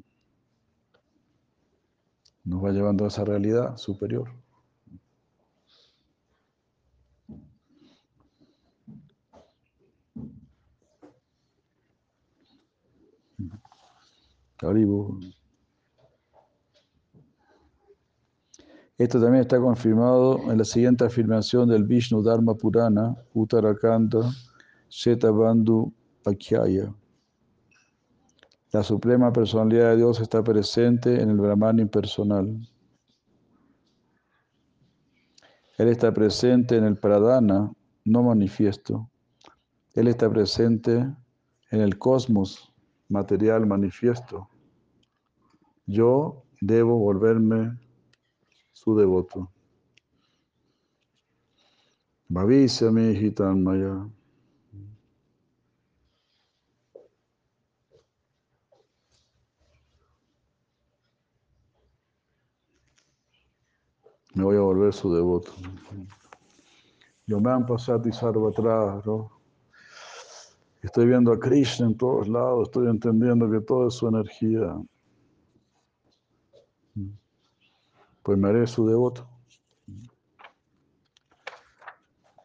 [2.44, 4.30] nos va llevando a esa realidad superior.
[18.98, 24.32] Esto también está confirmado en la siguiente afirmación del Vishnu Dharma Purana, Uttarakanda,
[24.90, 25.94] Shetabandhu
[26.24, 26.92] Pakyaya.
[28.78, 32.60] La suprema personalidad de Dios está presente en el Brahman impersonal.
[35.80, 37.74] Él está presente en el Pradana,
[38.06, 39.10] no manifiesto.
[39.96, 40.92] Él está presente
[41.72, 42.72] en el cosmos
[43.10, 44.48] material manifiesto.
[45.88, 47.80] Yo debo volverme
[48.74, 49.52] su devoto.
[52.30, 54.08] Bhavisya mi hitan maya.
[64.38, 65.52] Me voy a volver su devoto.
[67.26, 68.12] Yo me han pasado y
[68.52, 69.32] atrás, ¿no?
[70.84, 74.80] Estoy viendo a Krishna en todos lados, estoy entendiendo que todo es su energía.
[78.22, 79.28] Pues me haré su devoto.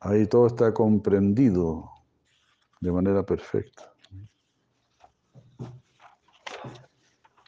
[0.00, 1.90] Ahí todo está comprendido
[2.80, 3.92] de manera perfecta.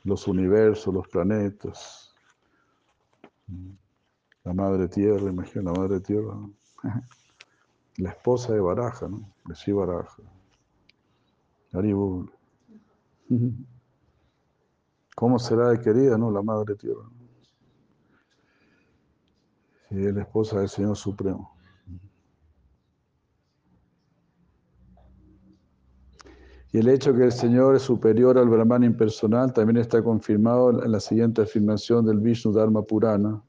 [0.03, 2.14] Los universos, los planetas,
[4.45, 6.34] la madre tierra, imagina la madre tierra,
[7.97, 9.32] la esposa de Baraja, ¿no?
[9.47, 10.22] De sí Baraja.
[15.16, 16.30] ¿Cómo será de querida, no?
[16.30, 17.09] La madre tierra.
[19.88, 21.55] Si es la esposa del Señor Supremo.
[26.72, 30.90] Y el hecho que el Señor es superior al Brahman impersonal también está confirmado en
[30.90, 33.40] la siguiente afirmación del Vishnu Dharma Purana,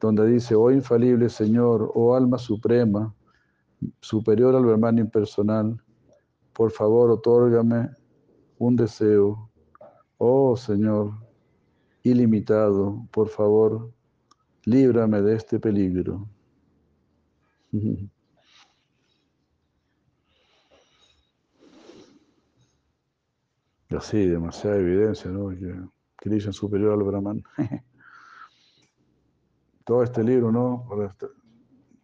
[0.00, 3.14] donde dice, oh infalible Señor, oh alma suprema,
[4.00, 5.82] superior al Brahman impersonal,
[6.52, 7.90] por favor, otórgame
[8.58, 9.50] un deseo.
[10.18, 11.12] Oh Señor,
[12.02, 13.92] ilimitado, por favor,
[14.64, 16.28] líbrame de este peligro.
[23.90, 25.48] Así, demasiada evidencia, ¿no?
[25.48, 25.74] Que
[26.16, 27.42] Krishna superior al Brahman.
[29.88, 30.84] Todo este libro, ¿no?
[30.86, 31.16] Para,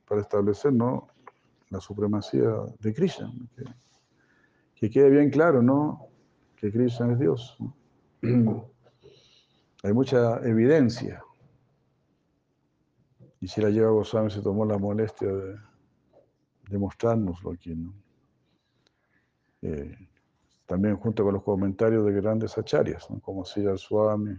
[0.08, 1.08] para establecer, ¿no?
[1.68, 2.48] La supremacía
[2.80, 3.30] de Krishna
[4.74, 6.08] que quede bien claro, ¿no?
[6.56, 7.58] Que Krishna es Dios.
[9.82, 11.22] Hay mucha evidencia.
[13.40, 15.56] Y si la lleva Goswami se tomó la molestia de,
[16.70, 17.92] de mostrárnoslo aquí, ¿no?
[19.60, 20.08] Eh,
[20.64, 23.20] también junto con los comentarios de grandes acharyas, ¿no?
[23.20, 24.34] como Sridhar Swami,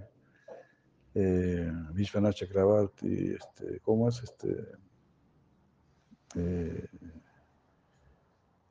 [1.16, 4.68] eh, Vishwanath Chakravarti, este, ¿cómo es este?
[6.36, 6.88] Eh,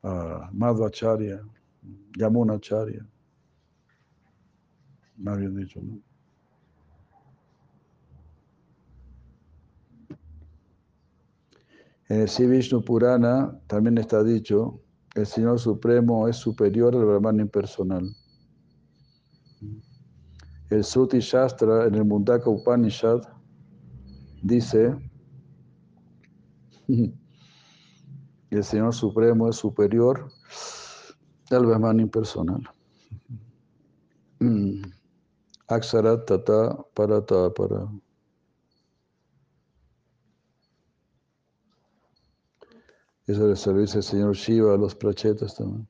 [0.03, 1.41] uh, Madhvacharya,
[2.19, 3.07] Yamunacharya.
[5.17, 5.99] Más bien dicho, ¿no?
[12.11, 14.83] En el Sri Purana también está dicho,
[15.15, 18.15] el Señor Supremo es superior al Brahman impersonal.
[20.71, 23.23] El Sruti Shastra en el Mundaka Upanishad
[24.43, 24.97] dice,
[28.51, 30.31] el Señor Supremo es superior
[31.51, 32.63] al Brahman impersonal.
[35.69, 37.89] Aksarat tata parata para.
[43.27, 45.89] Eso le servicio al señor Shiva a los prachetas también.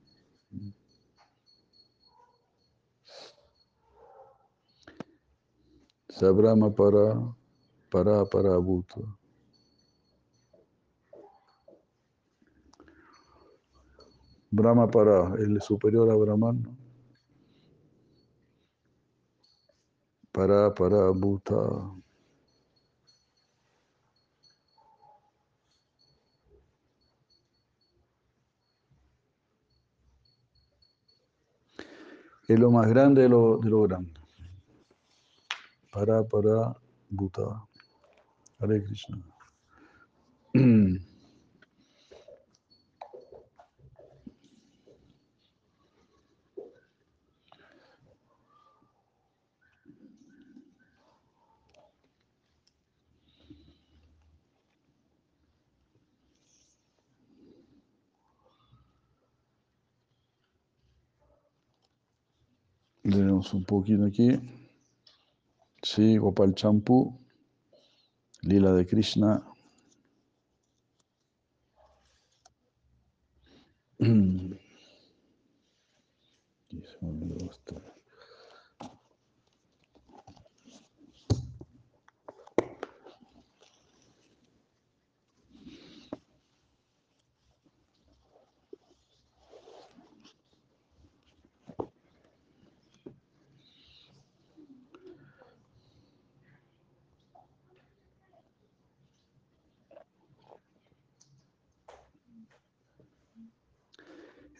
[6.14, 7.34] Sabrama para,
[7.90, 9.00] para, para, bhuta.
[14.52, 16.62] Brahma para el superior a Brahman.
[16.62, 16.76] ¿no?
[20.30, 21.56] Para, para, Bhuta.
[32.46, 34.23] Es lo más grande de lo, de lo grande.
[35.94, 36.74] Para, para,
[37.08, 37.68] Bhuta.
[38.58, 39.16] Hare Krishna.
[63.04, 64.63] Leemos un poquito aquí.
[65.84, 67.18] Sí, Gopal Champu,
[68.42, 69.42] Lila de Krishna.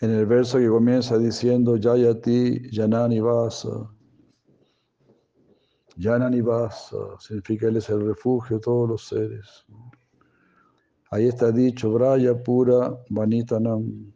[0.04, 3.90] En el verso que comienza diciendo Yayati Yanani Vasa.
[5.96, 9.64] Yanani Vasa significa Él es el refugio de todos los seres.
[11.10, 14.12] Ahí está dicho Braya Pura Vanitanam.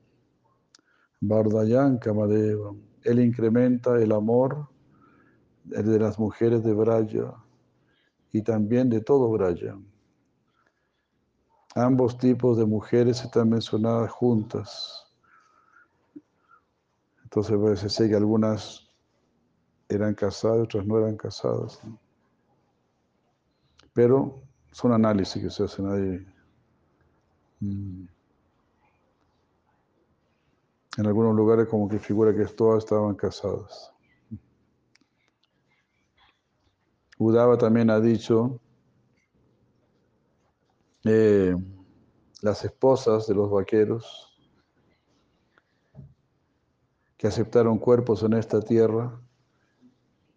[1.22, 2.74] Bardayan Kamadeva.
[3.04, 4.68] Él incrementa el amor
[5.64, 7.32] de las mujeres de Braya
[8.30, 9.74] y también de todo Braya.
[11.74, 14.97] Ambos tipos de mujeres están mencionadas juntas.
[17.28, 18.88] Entonces parece ser que algunas
[19.86, 21.78] eran casadas, otras no eran casadas.
[23.92, 24.40] Pero
[24.72, 26.26] son análisis que se hacen ahí.
[27.60, 28.06] Mm.
[30.96, 33.92] En algunos lugares como que figura que todas estaban casadas.
[37.18, 38.58] Udava también ha dicho,
[41.04, 41.54] eh,
[42.40, 44.27] las esposas de los vaqueros
[47.18, 49.20] que aceptaron cuerpos en esta tierra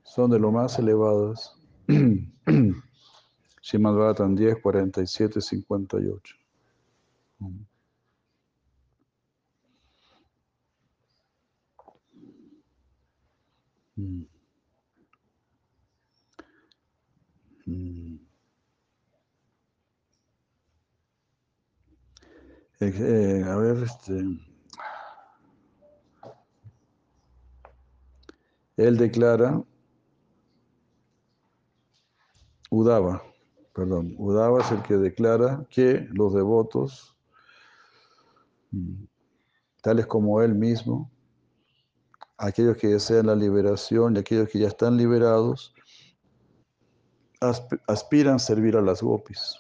[0.04, 1.56] son de lo más elevadas.
[3.62, 6.36] Shimad Bhattan 10, 47, 58.
[7.40, 7.64] Mm.
[17.68, 18.20] Mm.
[22.80, 24.51] Eh, eh, a ver, este.
[28.78, 29.64] Él declara,
[32.70, 33.22] Udava,
[33.74, 37.16] perdón, Udava es el que declara que los devotos,
[38.72, 39.04] mm,
[39.82, 41.12] tales como él mismo,
[42.38, 45.74] aquellos que desean la liberación y aquellos que ya están liberados,
[47.88, 49.60] aspiran a servir a las gopis.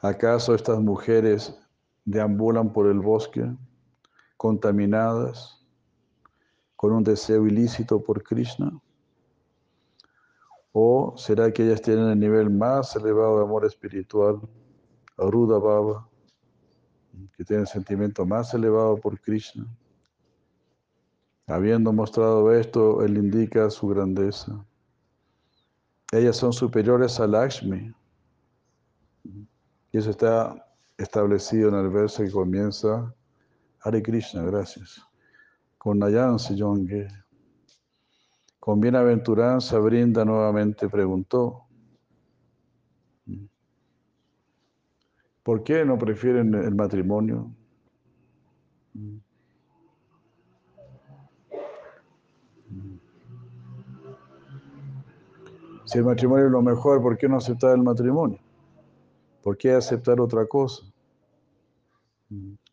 [0.00, 1.58] ¿Acaso estas mujeres
[2.04, 3.56] deambulan por el bosque
[4.36, 5.64] contaminadas
[6.76, 8.78] con un deseo ilícito por Krishna?
[10.72, 14.40] ¿O será que ellas tienen el nivel más elevado de amor espiritual,
[15.16, 16.06] Aruda Baba,
[17.36, 19.66] que tiene el sentimiento más elevado por Krishna.
[21.46, 24.64] Habiendo mostrado esto, él indica su grandeza.
[26.12, 27.94] Ellas son superiores a Lakshmi.
[29.92, 30.66] Y eso está
[30.98, 33.14] establecido en el verso que comienza
[33.80, 35.00] Hare Krishna, gracias.
[35.78, 37.08] Con Nayan Siyonge.
[38.58, 41.66] Con bienaventuranza Brinda nuevamente preguntó.
[45.42, 47.52] ¿Por qué no prefieren el matrimonio?
[55.84, 58.40] Si el matrimonio es lo mejor, ¿por qué no aceptar el matrimonio?
[59.40, 60.84] ¿Por qué aceptar otra cosa?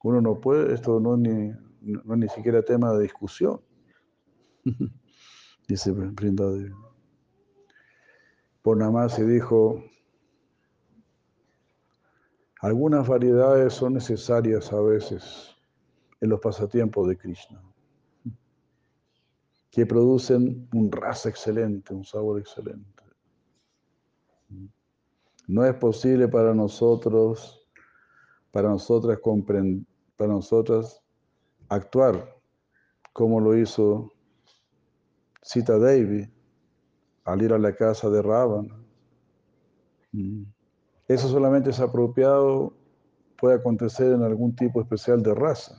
[0.04, 1.52] Uno no puede, esto no es ni,
[2.04, 3.62] no ni siquiera tema de discusión.
[5.68, 6.72] Dice Brindadevi.
[8.62, 9.84] Por nada más se dijo,
[12.60, 15.56] algunas variedades son necesarias a veces
[16.20, 17.62] en los pasatiempos de Krishna,
[19.72, 23.04] que producen un rasa excelente, un sabor excelente.
[25.48, 27.68] No es posible para nosotros,
[28.52, 29.86] para nosotras comprender,
[30.24, 31.04] para nosotras
[31.68, 32.34] actuar
[33.12, 34.10] como lo hizo
[35.42, 36.32] Sita Devi
[37.26, 38.74] al ir a la casa de Ravana.
[41.10, 42.74] Eso solamente es apropiado,
[43.38, 45.76] puede acontecer en algún tipo especial de raza.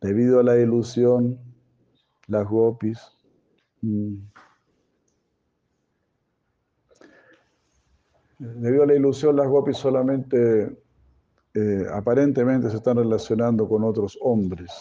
[0.00, 1.38] Debido a la ilusión,
[2.26, 2.98] las gopis
[3.82, 4.16] mm,
[8.40, 10.76] Debido a la ilusión, las gopis solamente
[11.54, 14.72] eh, aparentemente se están relacionando con otros hombres.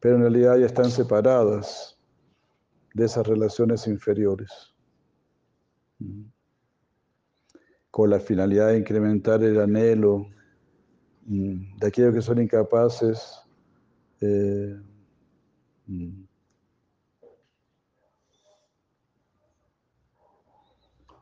[0.00, 1.96] Pero en realidad ya están separadas
[2.92, 4.74] de esas relaciones inferiores
[7.90, 10.26] con la finalidad de incrementar el anhelo
[11.26, 13.40] de aquellos que son incapaces
[14.20, 14.76] eh,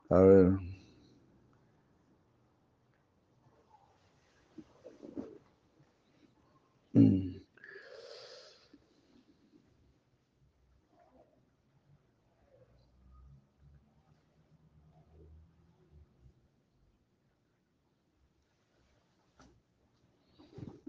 [0.09, 0.72] a ver
[6.95, 7.43] mm.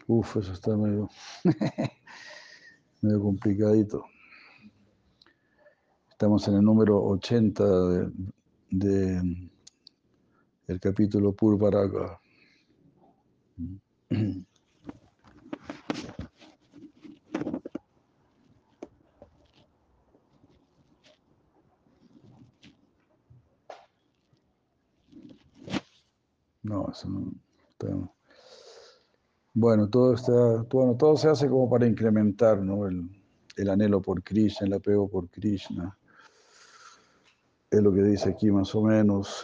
[0.08, 1.10] Uf, eso está medio,
[3.02, 4.06] medio complicadito.
[6.10, 7.64] Estamos en el número 80
[8.70, 9.22] de,
[10.68, 12.20] el capítulo Purvaraga.
[26.64, 27.34] No, eso no.
[29.54, 32.88] Bueno, todo está, bueno, todo se hace como para incrementar, ¿no?
[32.88, 33.10] El,
[33.56, 35.98] el anhelo por Krishna, el apego por Krishna.
[37.70, 39.44] Es lo que dice aquí más o menos.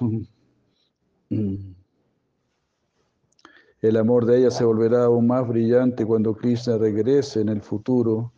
[3.82, 8.34] El amor de ella se volverá aún más brillante cuando Krishna regrese en el futuro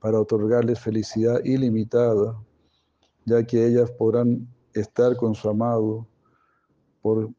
[0.00, 2.40] para otorgarles felicidad ilimitada,
[3.24, 6.06] ya que ellas podrán estar con su amado,
[7.02, 7.30] por,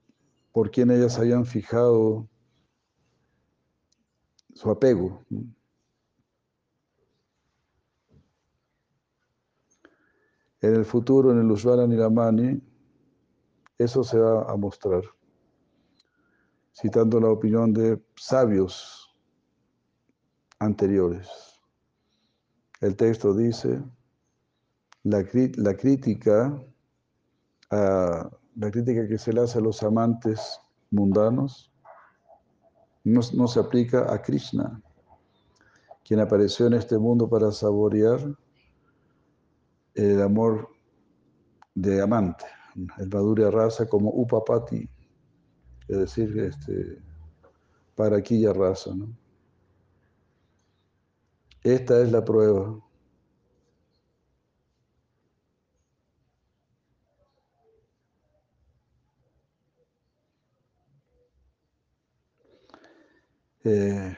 [0.58, 2.28] por quien ellas hayan fijado
[4.55, 5.24] su apego.
[10.60, 12.60] En el futuro, en el Ushvara Niramani,
[13.78, 15.03] eso se va a mostrar.
[16.74, 19.16] Citando la opinión de sabios
[20.58, 21.30] anteriores.
[22.82, 23.80] El texto dice,
[25.03, 25.24] la,
[25.58, 26.60] la crítica,
[28.58, 31.72] la crítica que se le hace a los amantes mundanos
[33.03, 34.82] no, se aplica a Krishna,
[36.03, 38.20] quien apareció en este mundo para saborear
[39.93, 40.68] el amor
[41.74, 42.43] de amante,
[42.97, 44.89] el Madhurya raza como Upapati,
[45.88, 47.01] es decir, este,
[47.95, 48.93] para aquella raza.
[48.93, 49.08] ¿no?
[51.64, 52.78] Esta es la prueba.
[63.70, 64.18] Eh,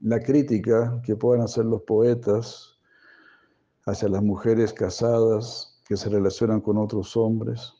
[0.00, 2.76] la crítica que puedan hacer los poetas
[3.86, 7.72] hacia las mujeres casadas que se relacionan con otros hombres.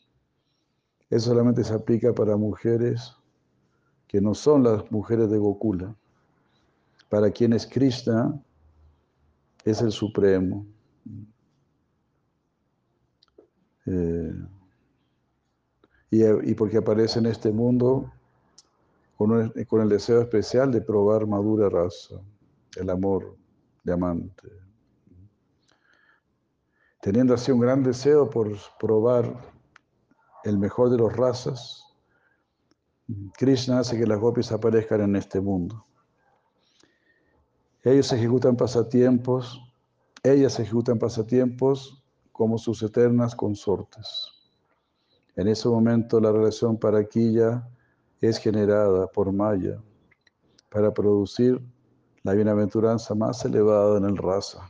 [1.10, 3.12] Eso solamente se aplica para mujeres
[4.06, 5.96] que no son las mujeres de Gokula,
[7.08, 8.40] para quienes Krishna
[9.64, 10.64] es el supremo.
[13.86, 14.32] Eh,
[16.12, 18.12] y, porque aparece en este mundo
[19.16, 22.16] con, con el deseo especial de probar madura raza,
[22.76, 23.36] el amor
[23.82, 24.64] de amante
[27.04, 29.30] teniendo así un gran deseo por probar
[30.42, 31.84] el mejor de los razas,
[33.36, 35.84] Krishna hace que las gopis aparezcan en este mundo.
[37.82, 39.60] Ellos ejecutan pasatiempos,
[40.22, 42.02] ellas ejecutan pasatiempos
[42.32, 44.30] como sus eternas consortes.
[45.36, 47.68] En ese momento la relación para Quilla
[48.26, 49.80] es generada por Maya
[50.70, 51.60] para producir
[52.22, 54.68] la bienaventuranza más elevada en el rasa.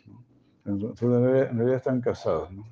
[0.65, 2.65] En realidad están casadas, ¿no?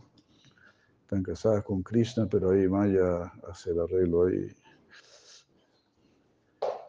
[1.03, 4.49] Están casadas con Krishna, pero ahí Maya hace el arreglo ahí.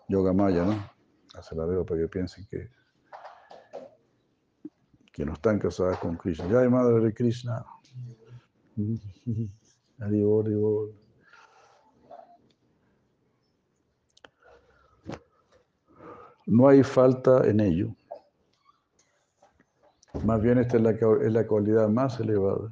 [0.08, 0.90] Yoga Maya, ¿no?
[1.36, 2.70] Hace el arreglo para que piensen que,
[5.12, 6.48] que no están casadas con Krishna.
[6.50, 7.66] Ya hay madre de Krishna.
[16.46, 17.96] No hay falta en ello.
[20.24, 22.72] Más bien esta es la, es la cualidad más elevada.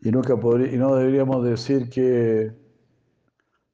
[0.00, 2.52] Y, nunca y no deberíamos decir que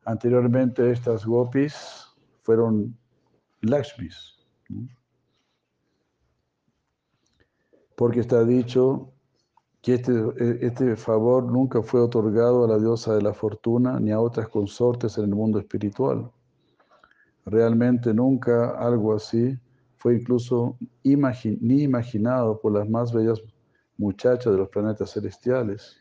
[0.04, 2.06] anteriormente estas gopis
[2.42, 2.98] fueron
[3.64, 4.34] Lakshmis
[7.96, 9.12] porque está dicho
[9.82, 10.12] que este,
[10.66, 15.18] este, favor nunca fue otorgado a la diosa de la fortuna ni a otras consortes
[15.18, 16.30] en el mundo espiritual.
[17.44, 19.58] Realmente nunca algo así
[19.98, 23.42] fue incluso ni imaginado por las más bellas
[23.98, 25.96] muchachas de los planetas celestiales,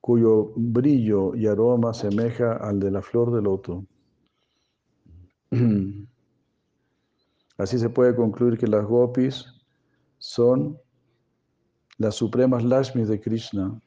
[0.00, 3.84] cuyo brillo y aroma semeja al de la flor de loto.
[7.58, 9.44] Así se puede concluir que las gopis
[10.18, 10.78] son
[11.98, 13.78] las supremas Lashmis de Krishna.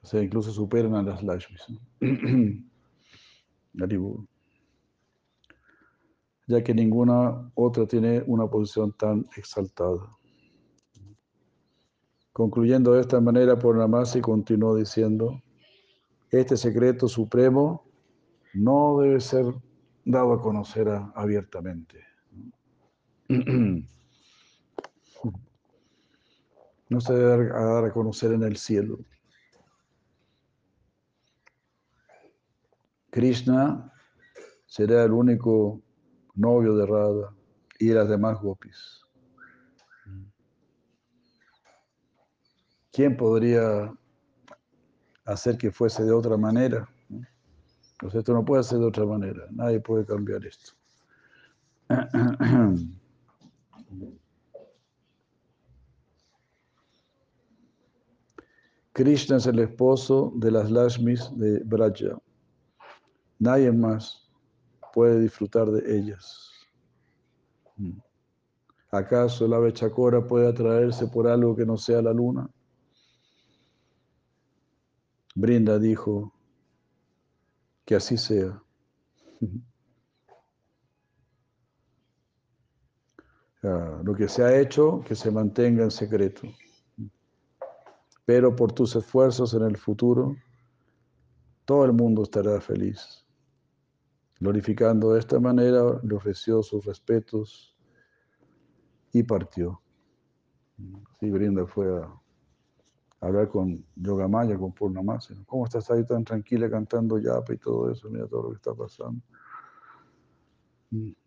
[0.00, 1.66] O sea, incluso superan a las Lashmis.
[6.48, 10.17] ya que ninguna otra tiene una posición tan exaltada.
[12.38, 15.42] Concluyendo de esta manera, Purnamasi continuó diciendo,
[16.30, 17.84] este secreto supremo
[18.54, 19.44] no debe ser
[20.04, 20.86] dado a conocer
[21.16, 21.98] abiertamente.
[26.88, 29.00] no se debe dar a conocer en el cielo.
[33.10, 33.92] Krishna
[34.64, 35.82] será el único
[36.36, 37.34] novio de Radha
[37.80, 39.07] y las demás gopis.
[42.98, 43.94] ¿Quién podría
[45.24, 46.90] hacer que fuese de otra manera?
[48.00, 50.72] Pues esto no puede ser de otra manera, nadie puede cambiar esto.
[58.94, 62.18] Krishna es el esposo de las Lashmis de Braja.
[63.38, 64.28] Nadie más
[64.92, 66.50] puede disfrutar de ellas.
[68.90, 72.50] ¿Acaso el ave chacora puede atraerse por algo que no sea la luna?
[75.38, 76.34] Brinda dijo
[77.84, 78.62] que así sea.
[83.62, 86.48] Lo que se ha hecho, que se mantenga en secreto
[88.28, 90.36] pero por tus esfuerzos en el futuro,
[91.64, 93.24] todo el mundo estará feliz.
[94.38, 97.74] Glorificando de esta manera, le ofreció sus respetos
[99.14, 99.80] y partió.
[101.18, 102.12] Sí, Brinda fue a
[103.20, 105.34] hablar con Yogamaya, con Purnamasi.
[105.46, 108.08] ¿Cómo estás ahí tan tranquila cantando yapa y todo eso?
[108.10, 109.20] Mira todo lo que está pasando.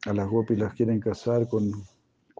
[0.05, 1.71] A las gopis las quieren casar con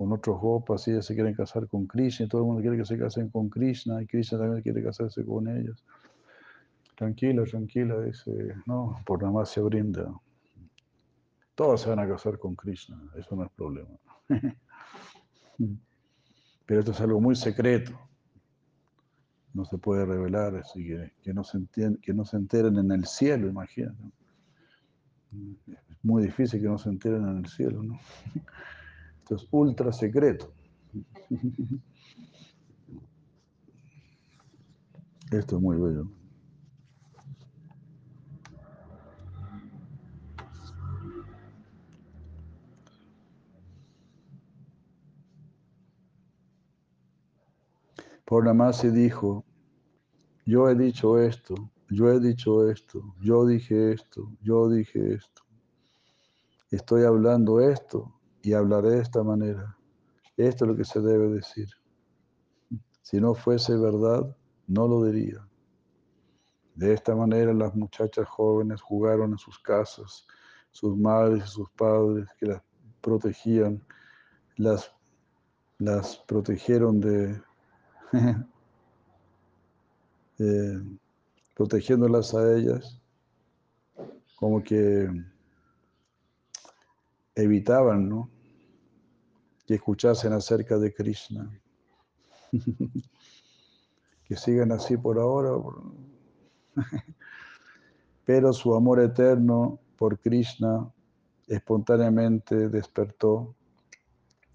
[0.02, 2.86] con otros gopas, ellas se quieren casar con Krishna, y todo el mundo quiere que
[2.86, 5.86] se casen con Krishna, y Krishna también quiere casarse con ellos.
[6.96, 8.98] Tranquila, tranquila, dice, no,
[9.46, 10.12] se brinda.
[11.54, 13.92] Todos se van a casar con Krishna, eso no es problema.
[16.66, 17.92] Pero esto es algo muy secreto.
[19.54, 21.60] No se puede revelar, así que, que, no, se
[22.02, 24.02] que no se enteren en el cielo, imagínate.
[25.68, 28.00] Es muy difícil que no se enteren en el cielo, ¿no?
[29.36, 30.54] es ultra secreto.
[35.32, 36.12] Esto es muy bello.
[48.72, 49.44] Se dijo,
[50.46, 51.54] yo he dicho esto,
[51.90, 55.42] yo he dicho esto, yo dije esto, yo dije esto.
[56.70, 59.78] Estoy hablando esto, y hablaré de esta manera.
[60.38, 61.68] Esto es lo que se debe decir.
[63.02, 64.34] Si no fuese verdad,
[64.66, 65.46] no lo diría.
[66.76, 70.26] De esta manera las muchachas jóvenes jugaron en sus casas,
[70.72, 72.62] sus madres y sus padres que las
[73.02, 73.84] protegían,
[74.56, 74.90] las,
[75.80, 77.42] las protegieron de,
[80.40, 80.82] eh,
[81.56, 83.00] protegiéndolas a ellas,
[84.36, 85.08] como que
[87.36, 88.30] evitaban ¿no?
[89.66, 91.50] que escuchasen acerca de Krishna.
[94.26, 95.52] que sigan así por ahora.
[98.26, 100.92] Pero su amor eterno por Krishna
[101.48, 103.56] espontáneamente despertó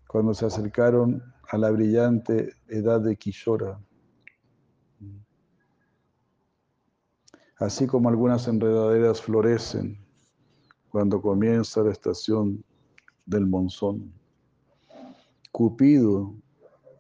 [0.07, 3.81] cuando se acercaron a la brillante edad de Kishora.
[7.59, 9.99] Así como algunas enredaderas florecen
[10.91, 12.63] cuando comienza la estación
[13.25, 14.13] del monzón.
[15.53, 16.35] Cupido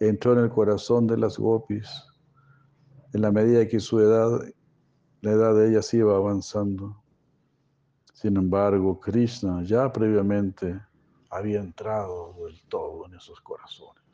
[0.00, 1.88] entró en el corazón de las gopis
[3.12, 4.42] en la medida que su edad,
[5.22, 7.02] la edad de ellas iba avanzando.
[8.12, 10.80] Sin embargo, Krishna ya previamente
[11.30, 14.05] había entrado del todo en esos corazones.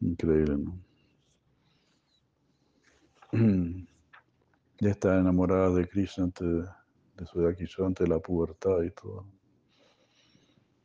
[0.00, 0.78] Increíble, ¿no?
[4.80, 6.46] Ya está enamorada de Krishna antes
[7.16, 7.56] de, su edad,
[7.86, 9.26] antes de la pubertad y todo.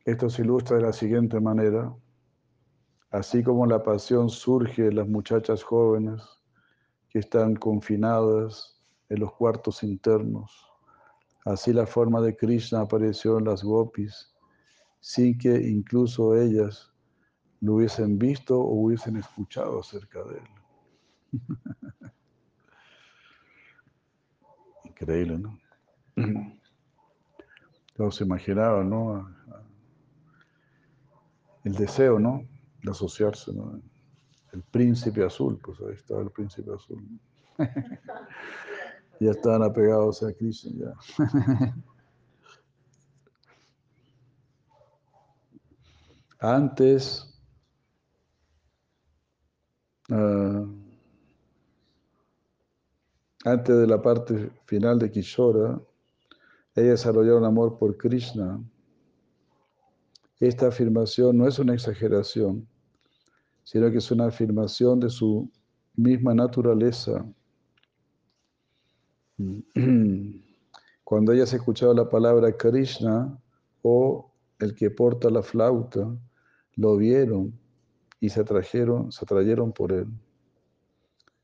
[0.04, 1.94] Esto se ilustra de la siguiente manera.
[3.10, 6.22] Así como la pasión surge en las muchachas jóvenes
[7.10, 10.50] que están confinadas en los cuartos internos,
[11.44, 14.32] así la forma de Krishna apareció en las gopis,
[15.00, 16.92] sin que incluso ellas
[17.60, 20.44] lo hubiesen visto o hubiesen escuchado acerca de él.
[24.84, 25.58] Increíble, ¿no?
[27.96, 29.34] Todos se imaginaban, ¿no?
[31.64, 32.46] El deseo, ¿no?
[32.82, 33.80] De asociarse, ¿no?
[34.52, 37.02] El príncipe azul, pues ahí estaba el príncipe azul.
[39.20, 40.94] ya estaban apegados a Cristo, ya.
[46.40, 47.38] Antes,
[50.10, 50.66] uh,
[53.44, 55.80] antes de la parte final de Kishora,
[56.74, 58.60] ella desarrolló un amor por Krishna
[60.40, 62.66] esta afirmación no es una exageración,
[63.62, 65.50] sino que es una afirmación de su
[65.94, 67.26] misma naturaleza.
[71.04, 73.38] Cuando hayas escuchado la palabra Krishna
[73.82, 76.08] o el que porta la flauta,
[76.76, 77.52] lo vieron
[78.20, 80.06] y se atrajeron, se atrayeron por él.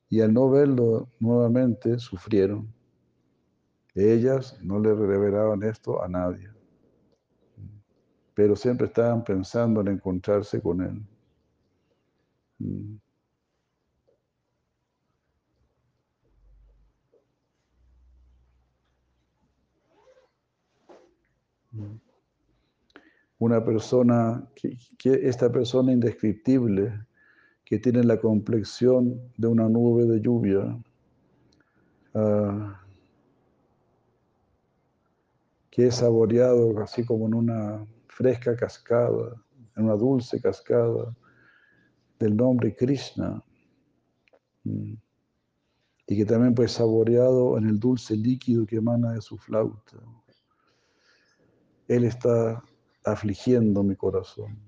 [0.09, 2.73] Y al no verlo nuevamente, sufrieron.
[3.95, 6.51] Ellas no le revelaban esto a nadie,
[8.35, 11.03] pero siempre estaban pensando en encontrarse con él.
[23.39, 24.79] Una persona, que,
[25.29, 27.07] esta persona indescriptible,
[27.65, 30.79] que tiene la complexión de una nube de lluvia,
[32.15, 32.81] ah,
[35.71, 39.35] que es saboreado así como en una fresca cascada,
[39.77, 41.15] en una dulce cascada
[42.19, 43.43] del nombre Krishna,
[44.65, 44.95] mm,
[46.07, 49.99] y que también pues saboreado en el dulce líquido que emana de su flauta.
[51.89, 52.63] Él está
[53.07, 54.59] afligiendo mi corazón.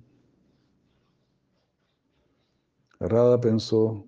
[3.00, 4.06] Radha pensó,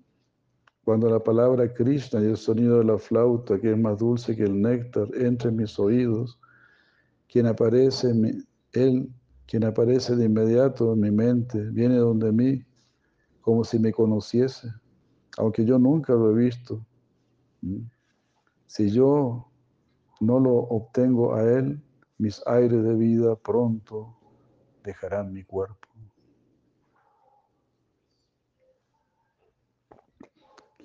[0.83, 4.43] cuando la palabra Krishna y el sonido de la flauta, que es más dulce que
[4.43, 6.39] el néctar, entre en mis oídos,
[7.29, 8.11] quien aparece,
[8.71, 9.09] él,
[9.45, 12.65] quien aparece de inmediato en mi mente, viene donde mí
[13.41, 14.73] como si me conociese,
[15.37, 16.85] aunque yo nunca lo he visto.
[18.67, 19.51] Si yo
[20.19, 21.81] no lo obtengo a él,
[22.17, 24.20] mis aires de vida pronto
[24.83, 25.87] dejarán mi cuerpo.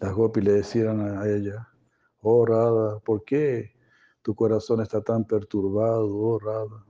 [0.00, 1.68] Las gopis le decían a ella,
[2.20, 3.76] oh Radha, ¿por qué
[4.26, 6.84] tu corazón está tan perturbado, oh Radha.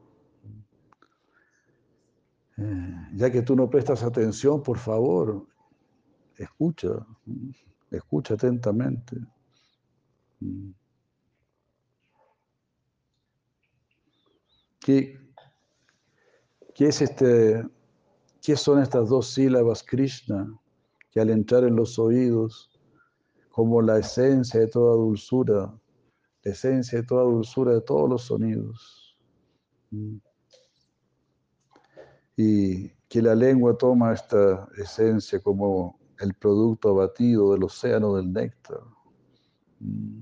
[2.57, 5.47] Eh, ya que tú no prestas atención, por favor,
[6.39, 6.89] escucha,
[7.91, 9.19] escucha atentamente.
[14.81, 15.21] ¿Qué,
[16.77, 17.67] qué es este,
[18.43, 20.47] qué son estas dos sílabas Krishna
[21.11, 22.71] que al entrar en los oídos,
[23.51, 25.75] como la esencia de toda dulzura,
[26.43, 29.17] esencia de toda dulzura de todos los sonidos.
[29.91, 30.17] Mm.
[32.37, 38.83] Y que la lengua toma esta esencia como el producto abatido del océano del néctar.
[39.81, 40.21] Mm.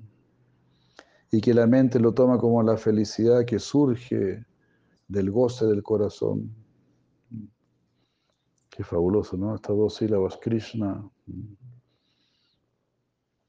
[1.32, 4.46] Y que la mente lo toma como la felicidad que surge
[5.08, 6.54] del goce del corazón.
[8.70, 9.54] Qué fabuloso, ¿no?
[9.54, 11.08] Estas dos sílabas, Krishna.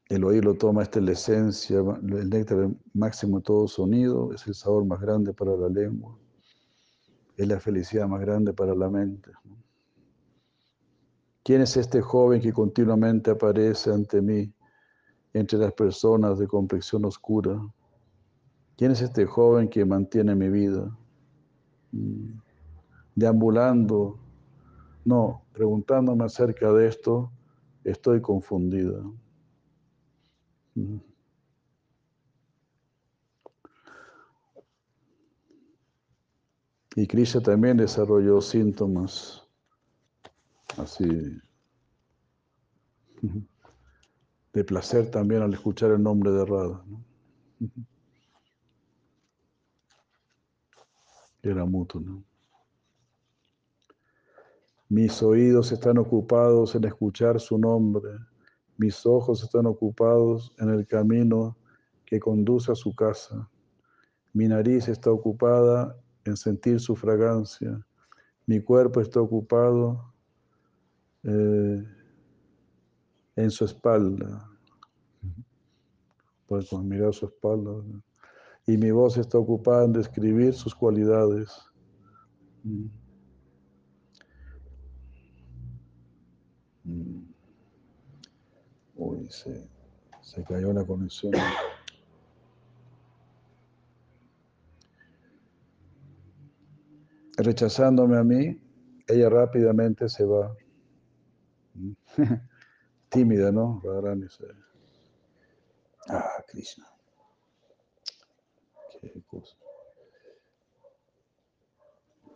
[0.08, 4.46] El oír lo toma, esta es la esencia, el néctar máximo de todo sonido, es
[4.46, 6.16] el sabor más grande para la lengua,
[7.36, 9.32] es la felicidad más grande para la mente.
[11.44, 14.54] ¿Quién es este joven que continuamente aparece ante mí
[15.34, 17.60] entre las personas de complexión oscura?
[18.78, 20.96] ¿Quién es este joven que mantiene mi vida?
[23.16, 24.20] Deambulando,
[25.06, 27.32] no, preguntándome acerca de esto,
[27.84, 29.02] estoy confundida.
[36.96, 39.46] Y Krishna también desarrolló síntomas
[40.78, 41.40] así
[44.54, 46.84] de placer también al escuchar el nombre de Radha.
[51.54, 52.24] Mutuo, ¿no?
[54.90, 58.12] Mis oídos están ocupados en escuchar su nombre
[58.78, 61.58] mis ojos están ocupados en el camino
[62.06, 63.50] que conduce a su casa.
[64.34, 67.86] Mi nariz está ocupada en sentir su fragancia.
[68.46, 70.14] Mi cuerpo está ocupado
[71.24, 71.84] eh,
[73.38, 74.50] en su espalda.
[76.48, 77.72] Puedes mirar su espalda.
[78.68, 81.52] Y mi voz está ocupada en describir sus cualidades.
[82.64, 82.86] Mm.
[86.84, 87.34] Mm.
[88.96, 89.70] Uy, se,
[90.22, 91.34] se cayó la conexión.
[97.38, 98.58] Rechazándome a mí,
[99.08, 100.56] ella rápidamente se va.
[103.10, 103.82] Tímida, ¿no?
[106.08, 106.95] Ah, Krishna.
[109.14, 109.56] Qué cosa.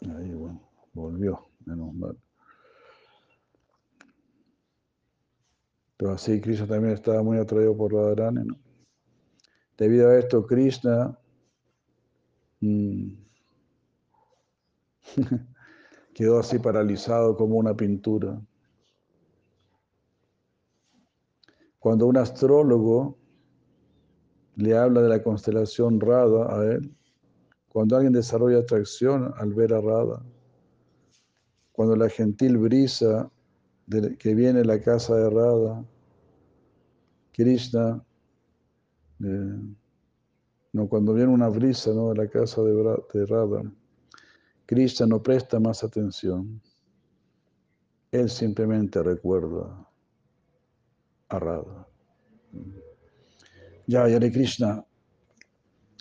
[0.01, 0.61] Ahí, bueno,
[0.93, 2.17] volvió, menos mal.
[5.97, 8.57] Pero así Krishna también estaba muy atraído por Radharani, ¿no?
[9.77, 11.17] Debido a esto, Krishna,
[12.61, 13.13] mm,
[16.13, 18.39] quedó así paralizado como una pintura.
[21.79, 23.18] Cuando un astrólogo
[24.59, 26.93] le habla de la constelación Rada a él,
[27.69, 30.21] cuando alguien desarrolla atracción al ver a Rada,
[31.71, 33.31] cuando la gentil brisa
[34.19, 35.85] que viene a la casa de Rada,
[37.31, 38.03] Krishna,
[39.23, 39.75] eh,
[40.73, 42.09] no, cuando viene una brisa ¿no?
[42.09, 42.73] de la casa de,
[43.13, 43.63] de Radha,
[44.65, 46.61] Krishna no presta más atención.
[48.11, 49.87] Él simplemente recuerda
[51.29, 51.87] a Radha.
[53.89, 54.85] Ya, Yare Krishna.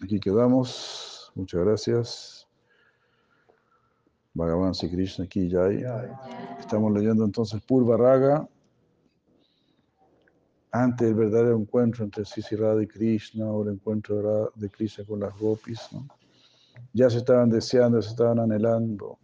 [0.03, 1.33] Aquí quedamos.
[1.35, 2.47] Muchas gracias.
[4.35, 5.71] Bhagavan Sri Krishna aquí ya
[6.61, 8.47] Estamos leyendo entonces Purva Raga
[10.71, 15.21] antes del verdadero encuentro entre Sisi Radha y Krishna o el encuentro de Krishna con
[15.21, 15.89] las gopis,
[16.93, 19.19] ya se estaban deseando, se estaban anhelando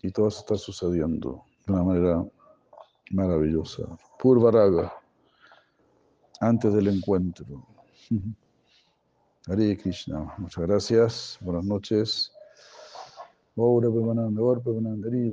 [0.00, 2.24] y todo eso está sucediendo de una manera
[3.10, 3.82] maravillosa.
[4.20, 4.92] Purvaraga,
[6.40, 7.46] antes del encuentro.
[9.46, 12.32] Hare Krishna, muchas gracias, buenas noches.
[13.56, 15.32] Gaura Pemananda, Gaura Pemananda, Hare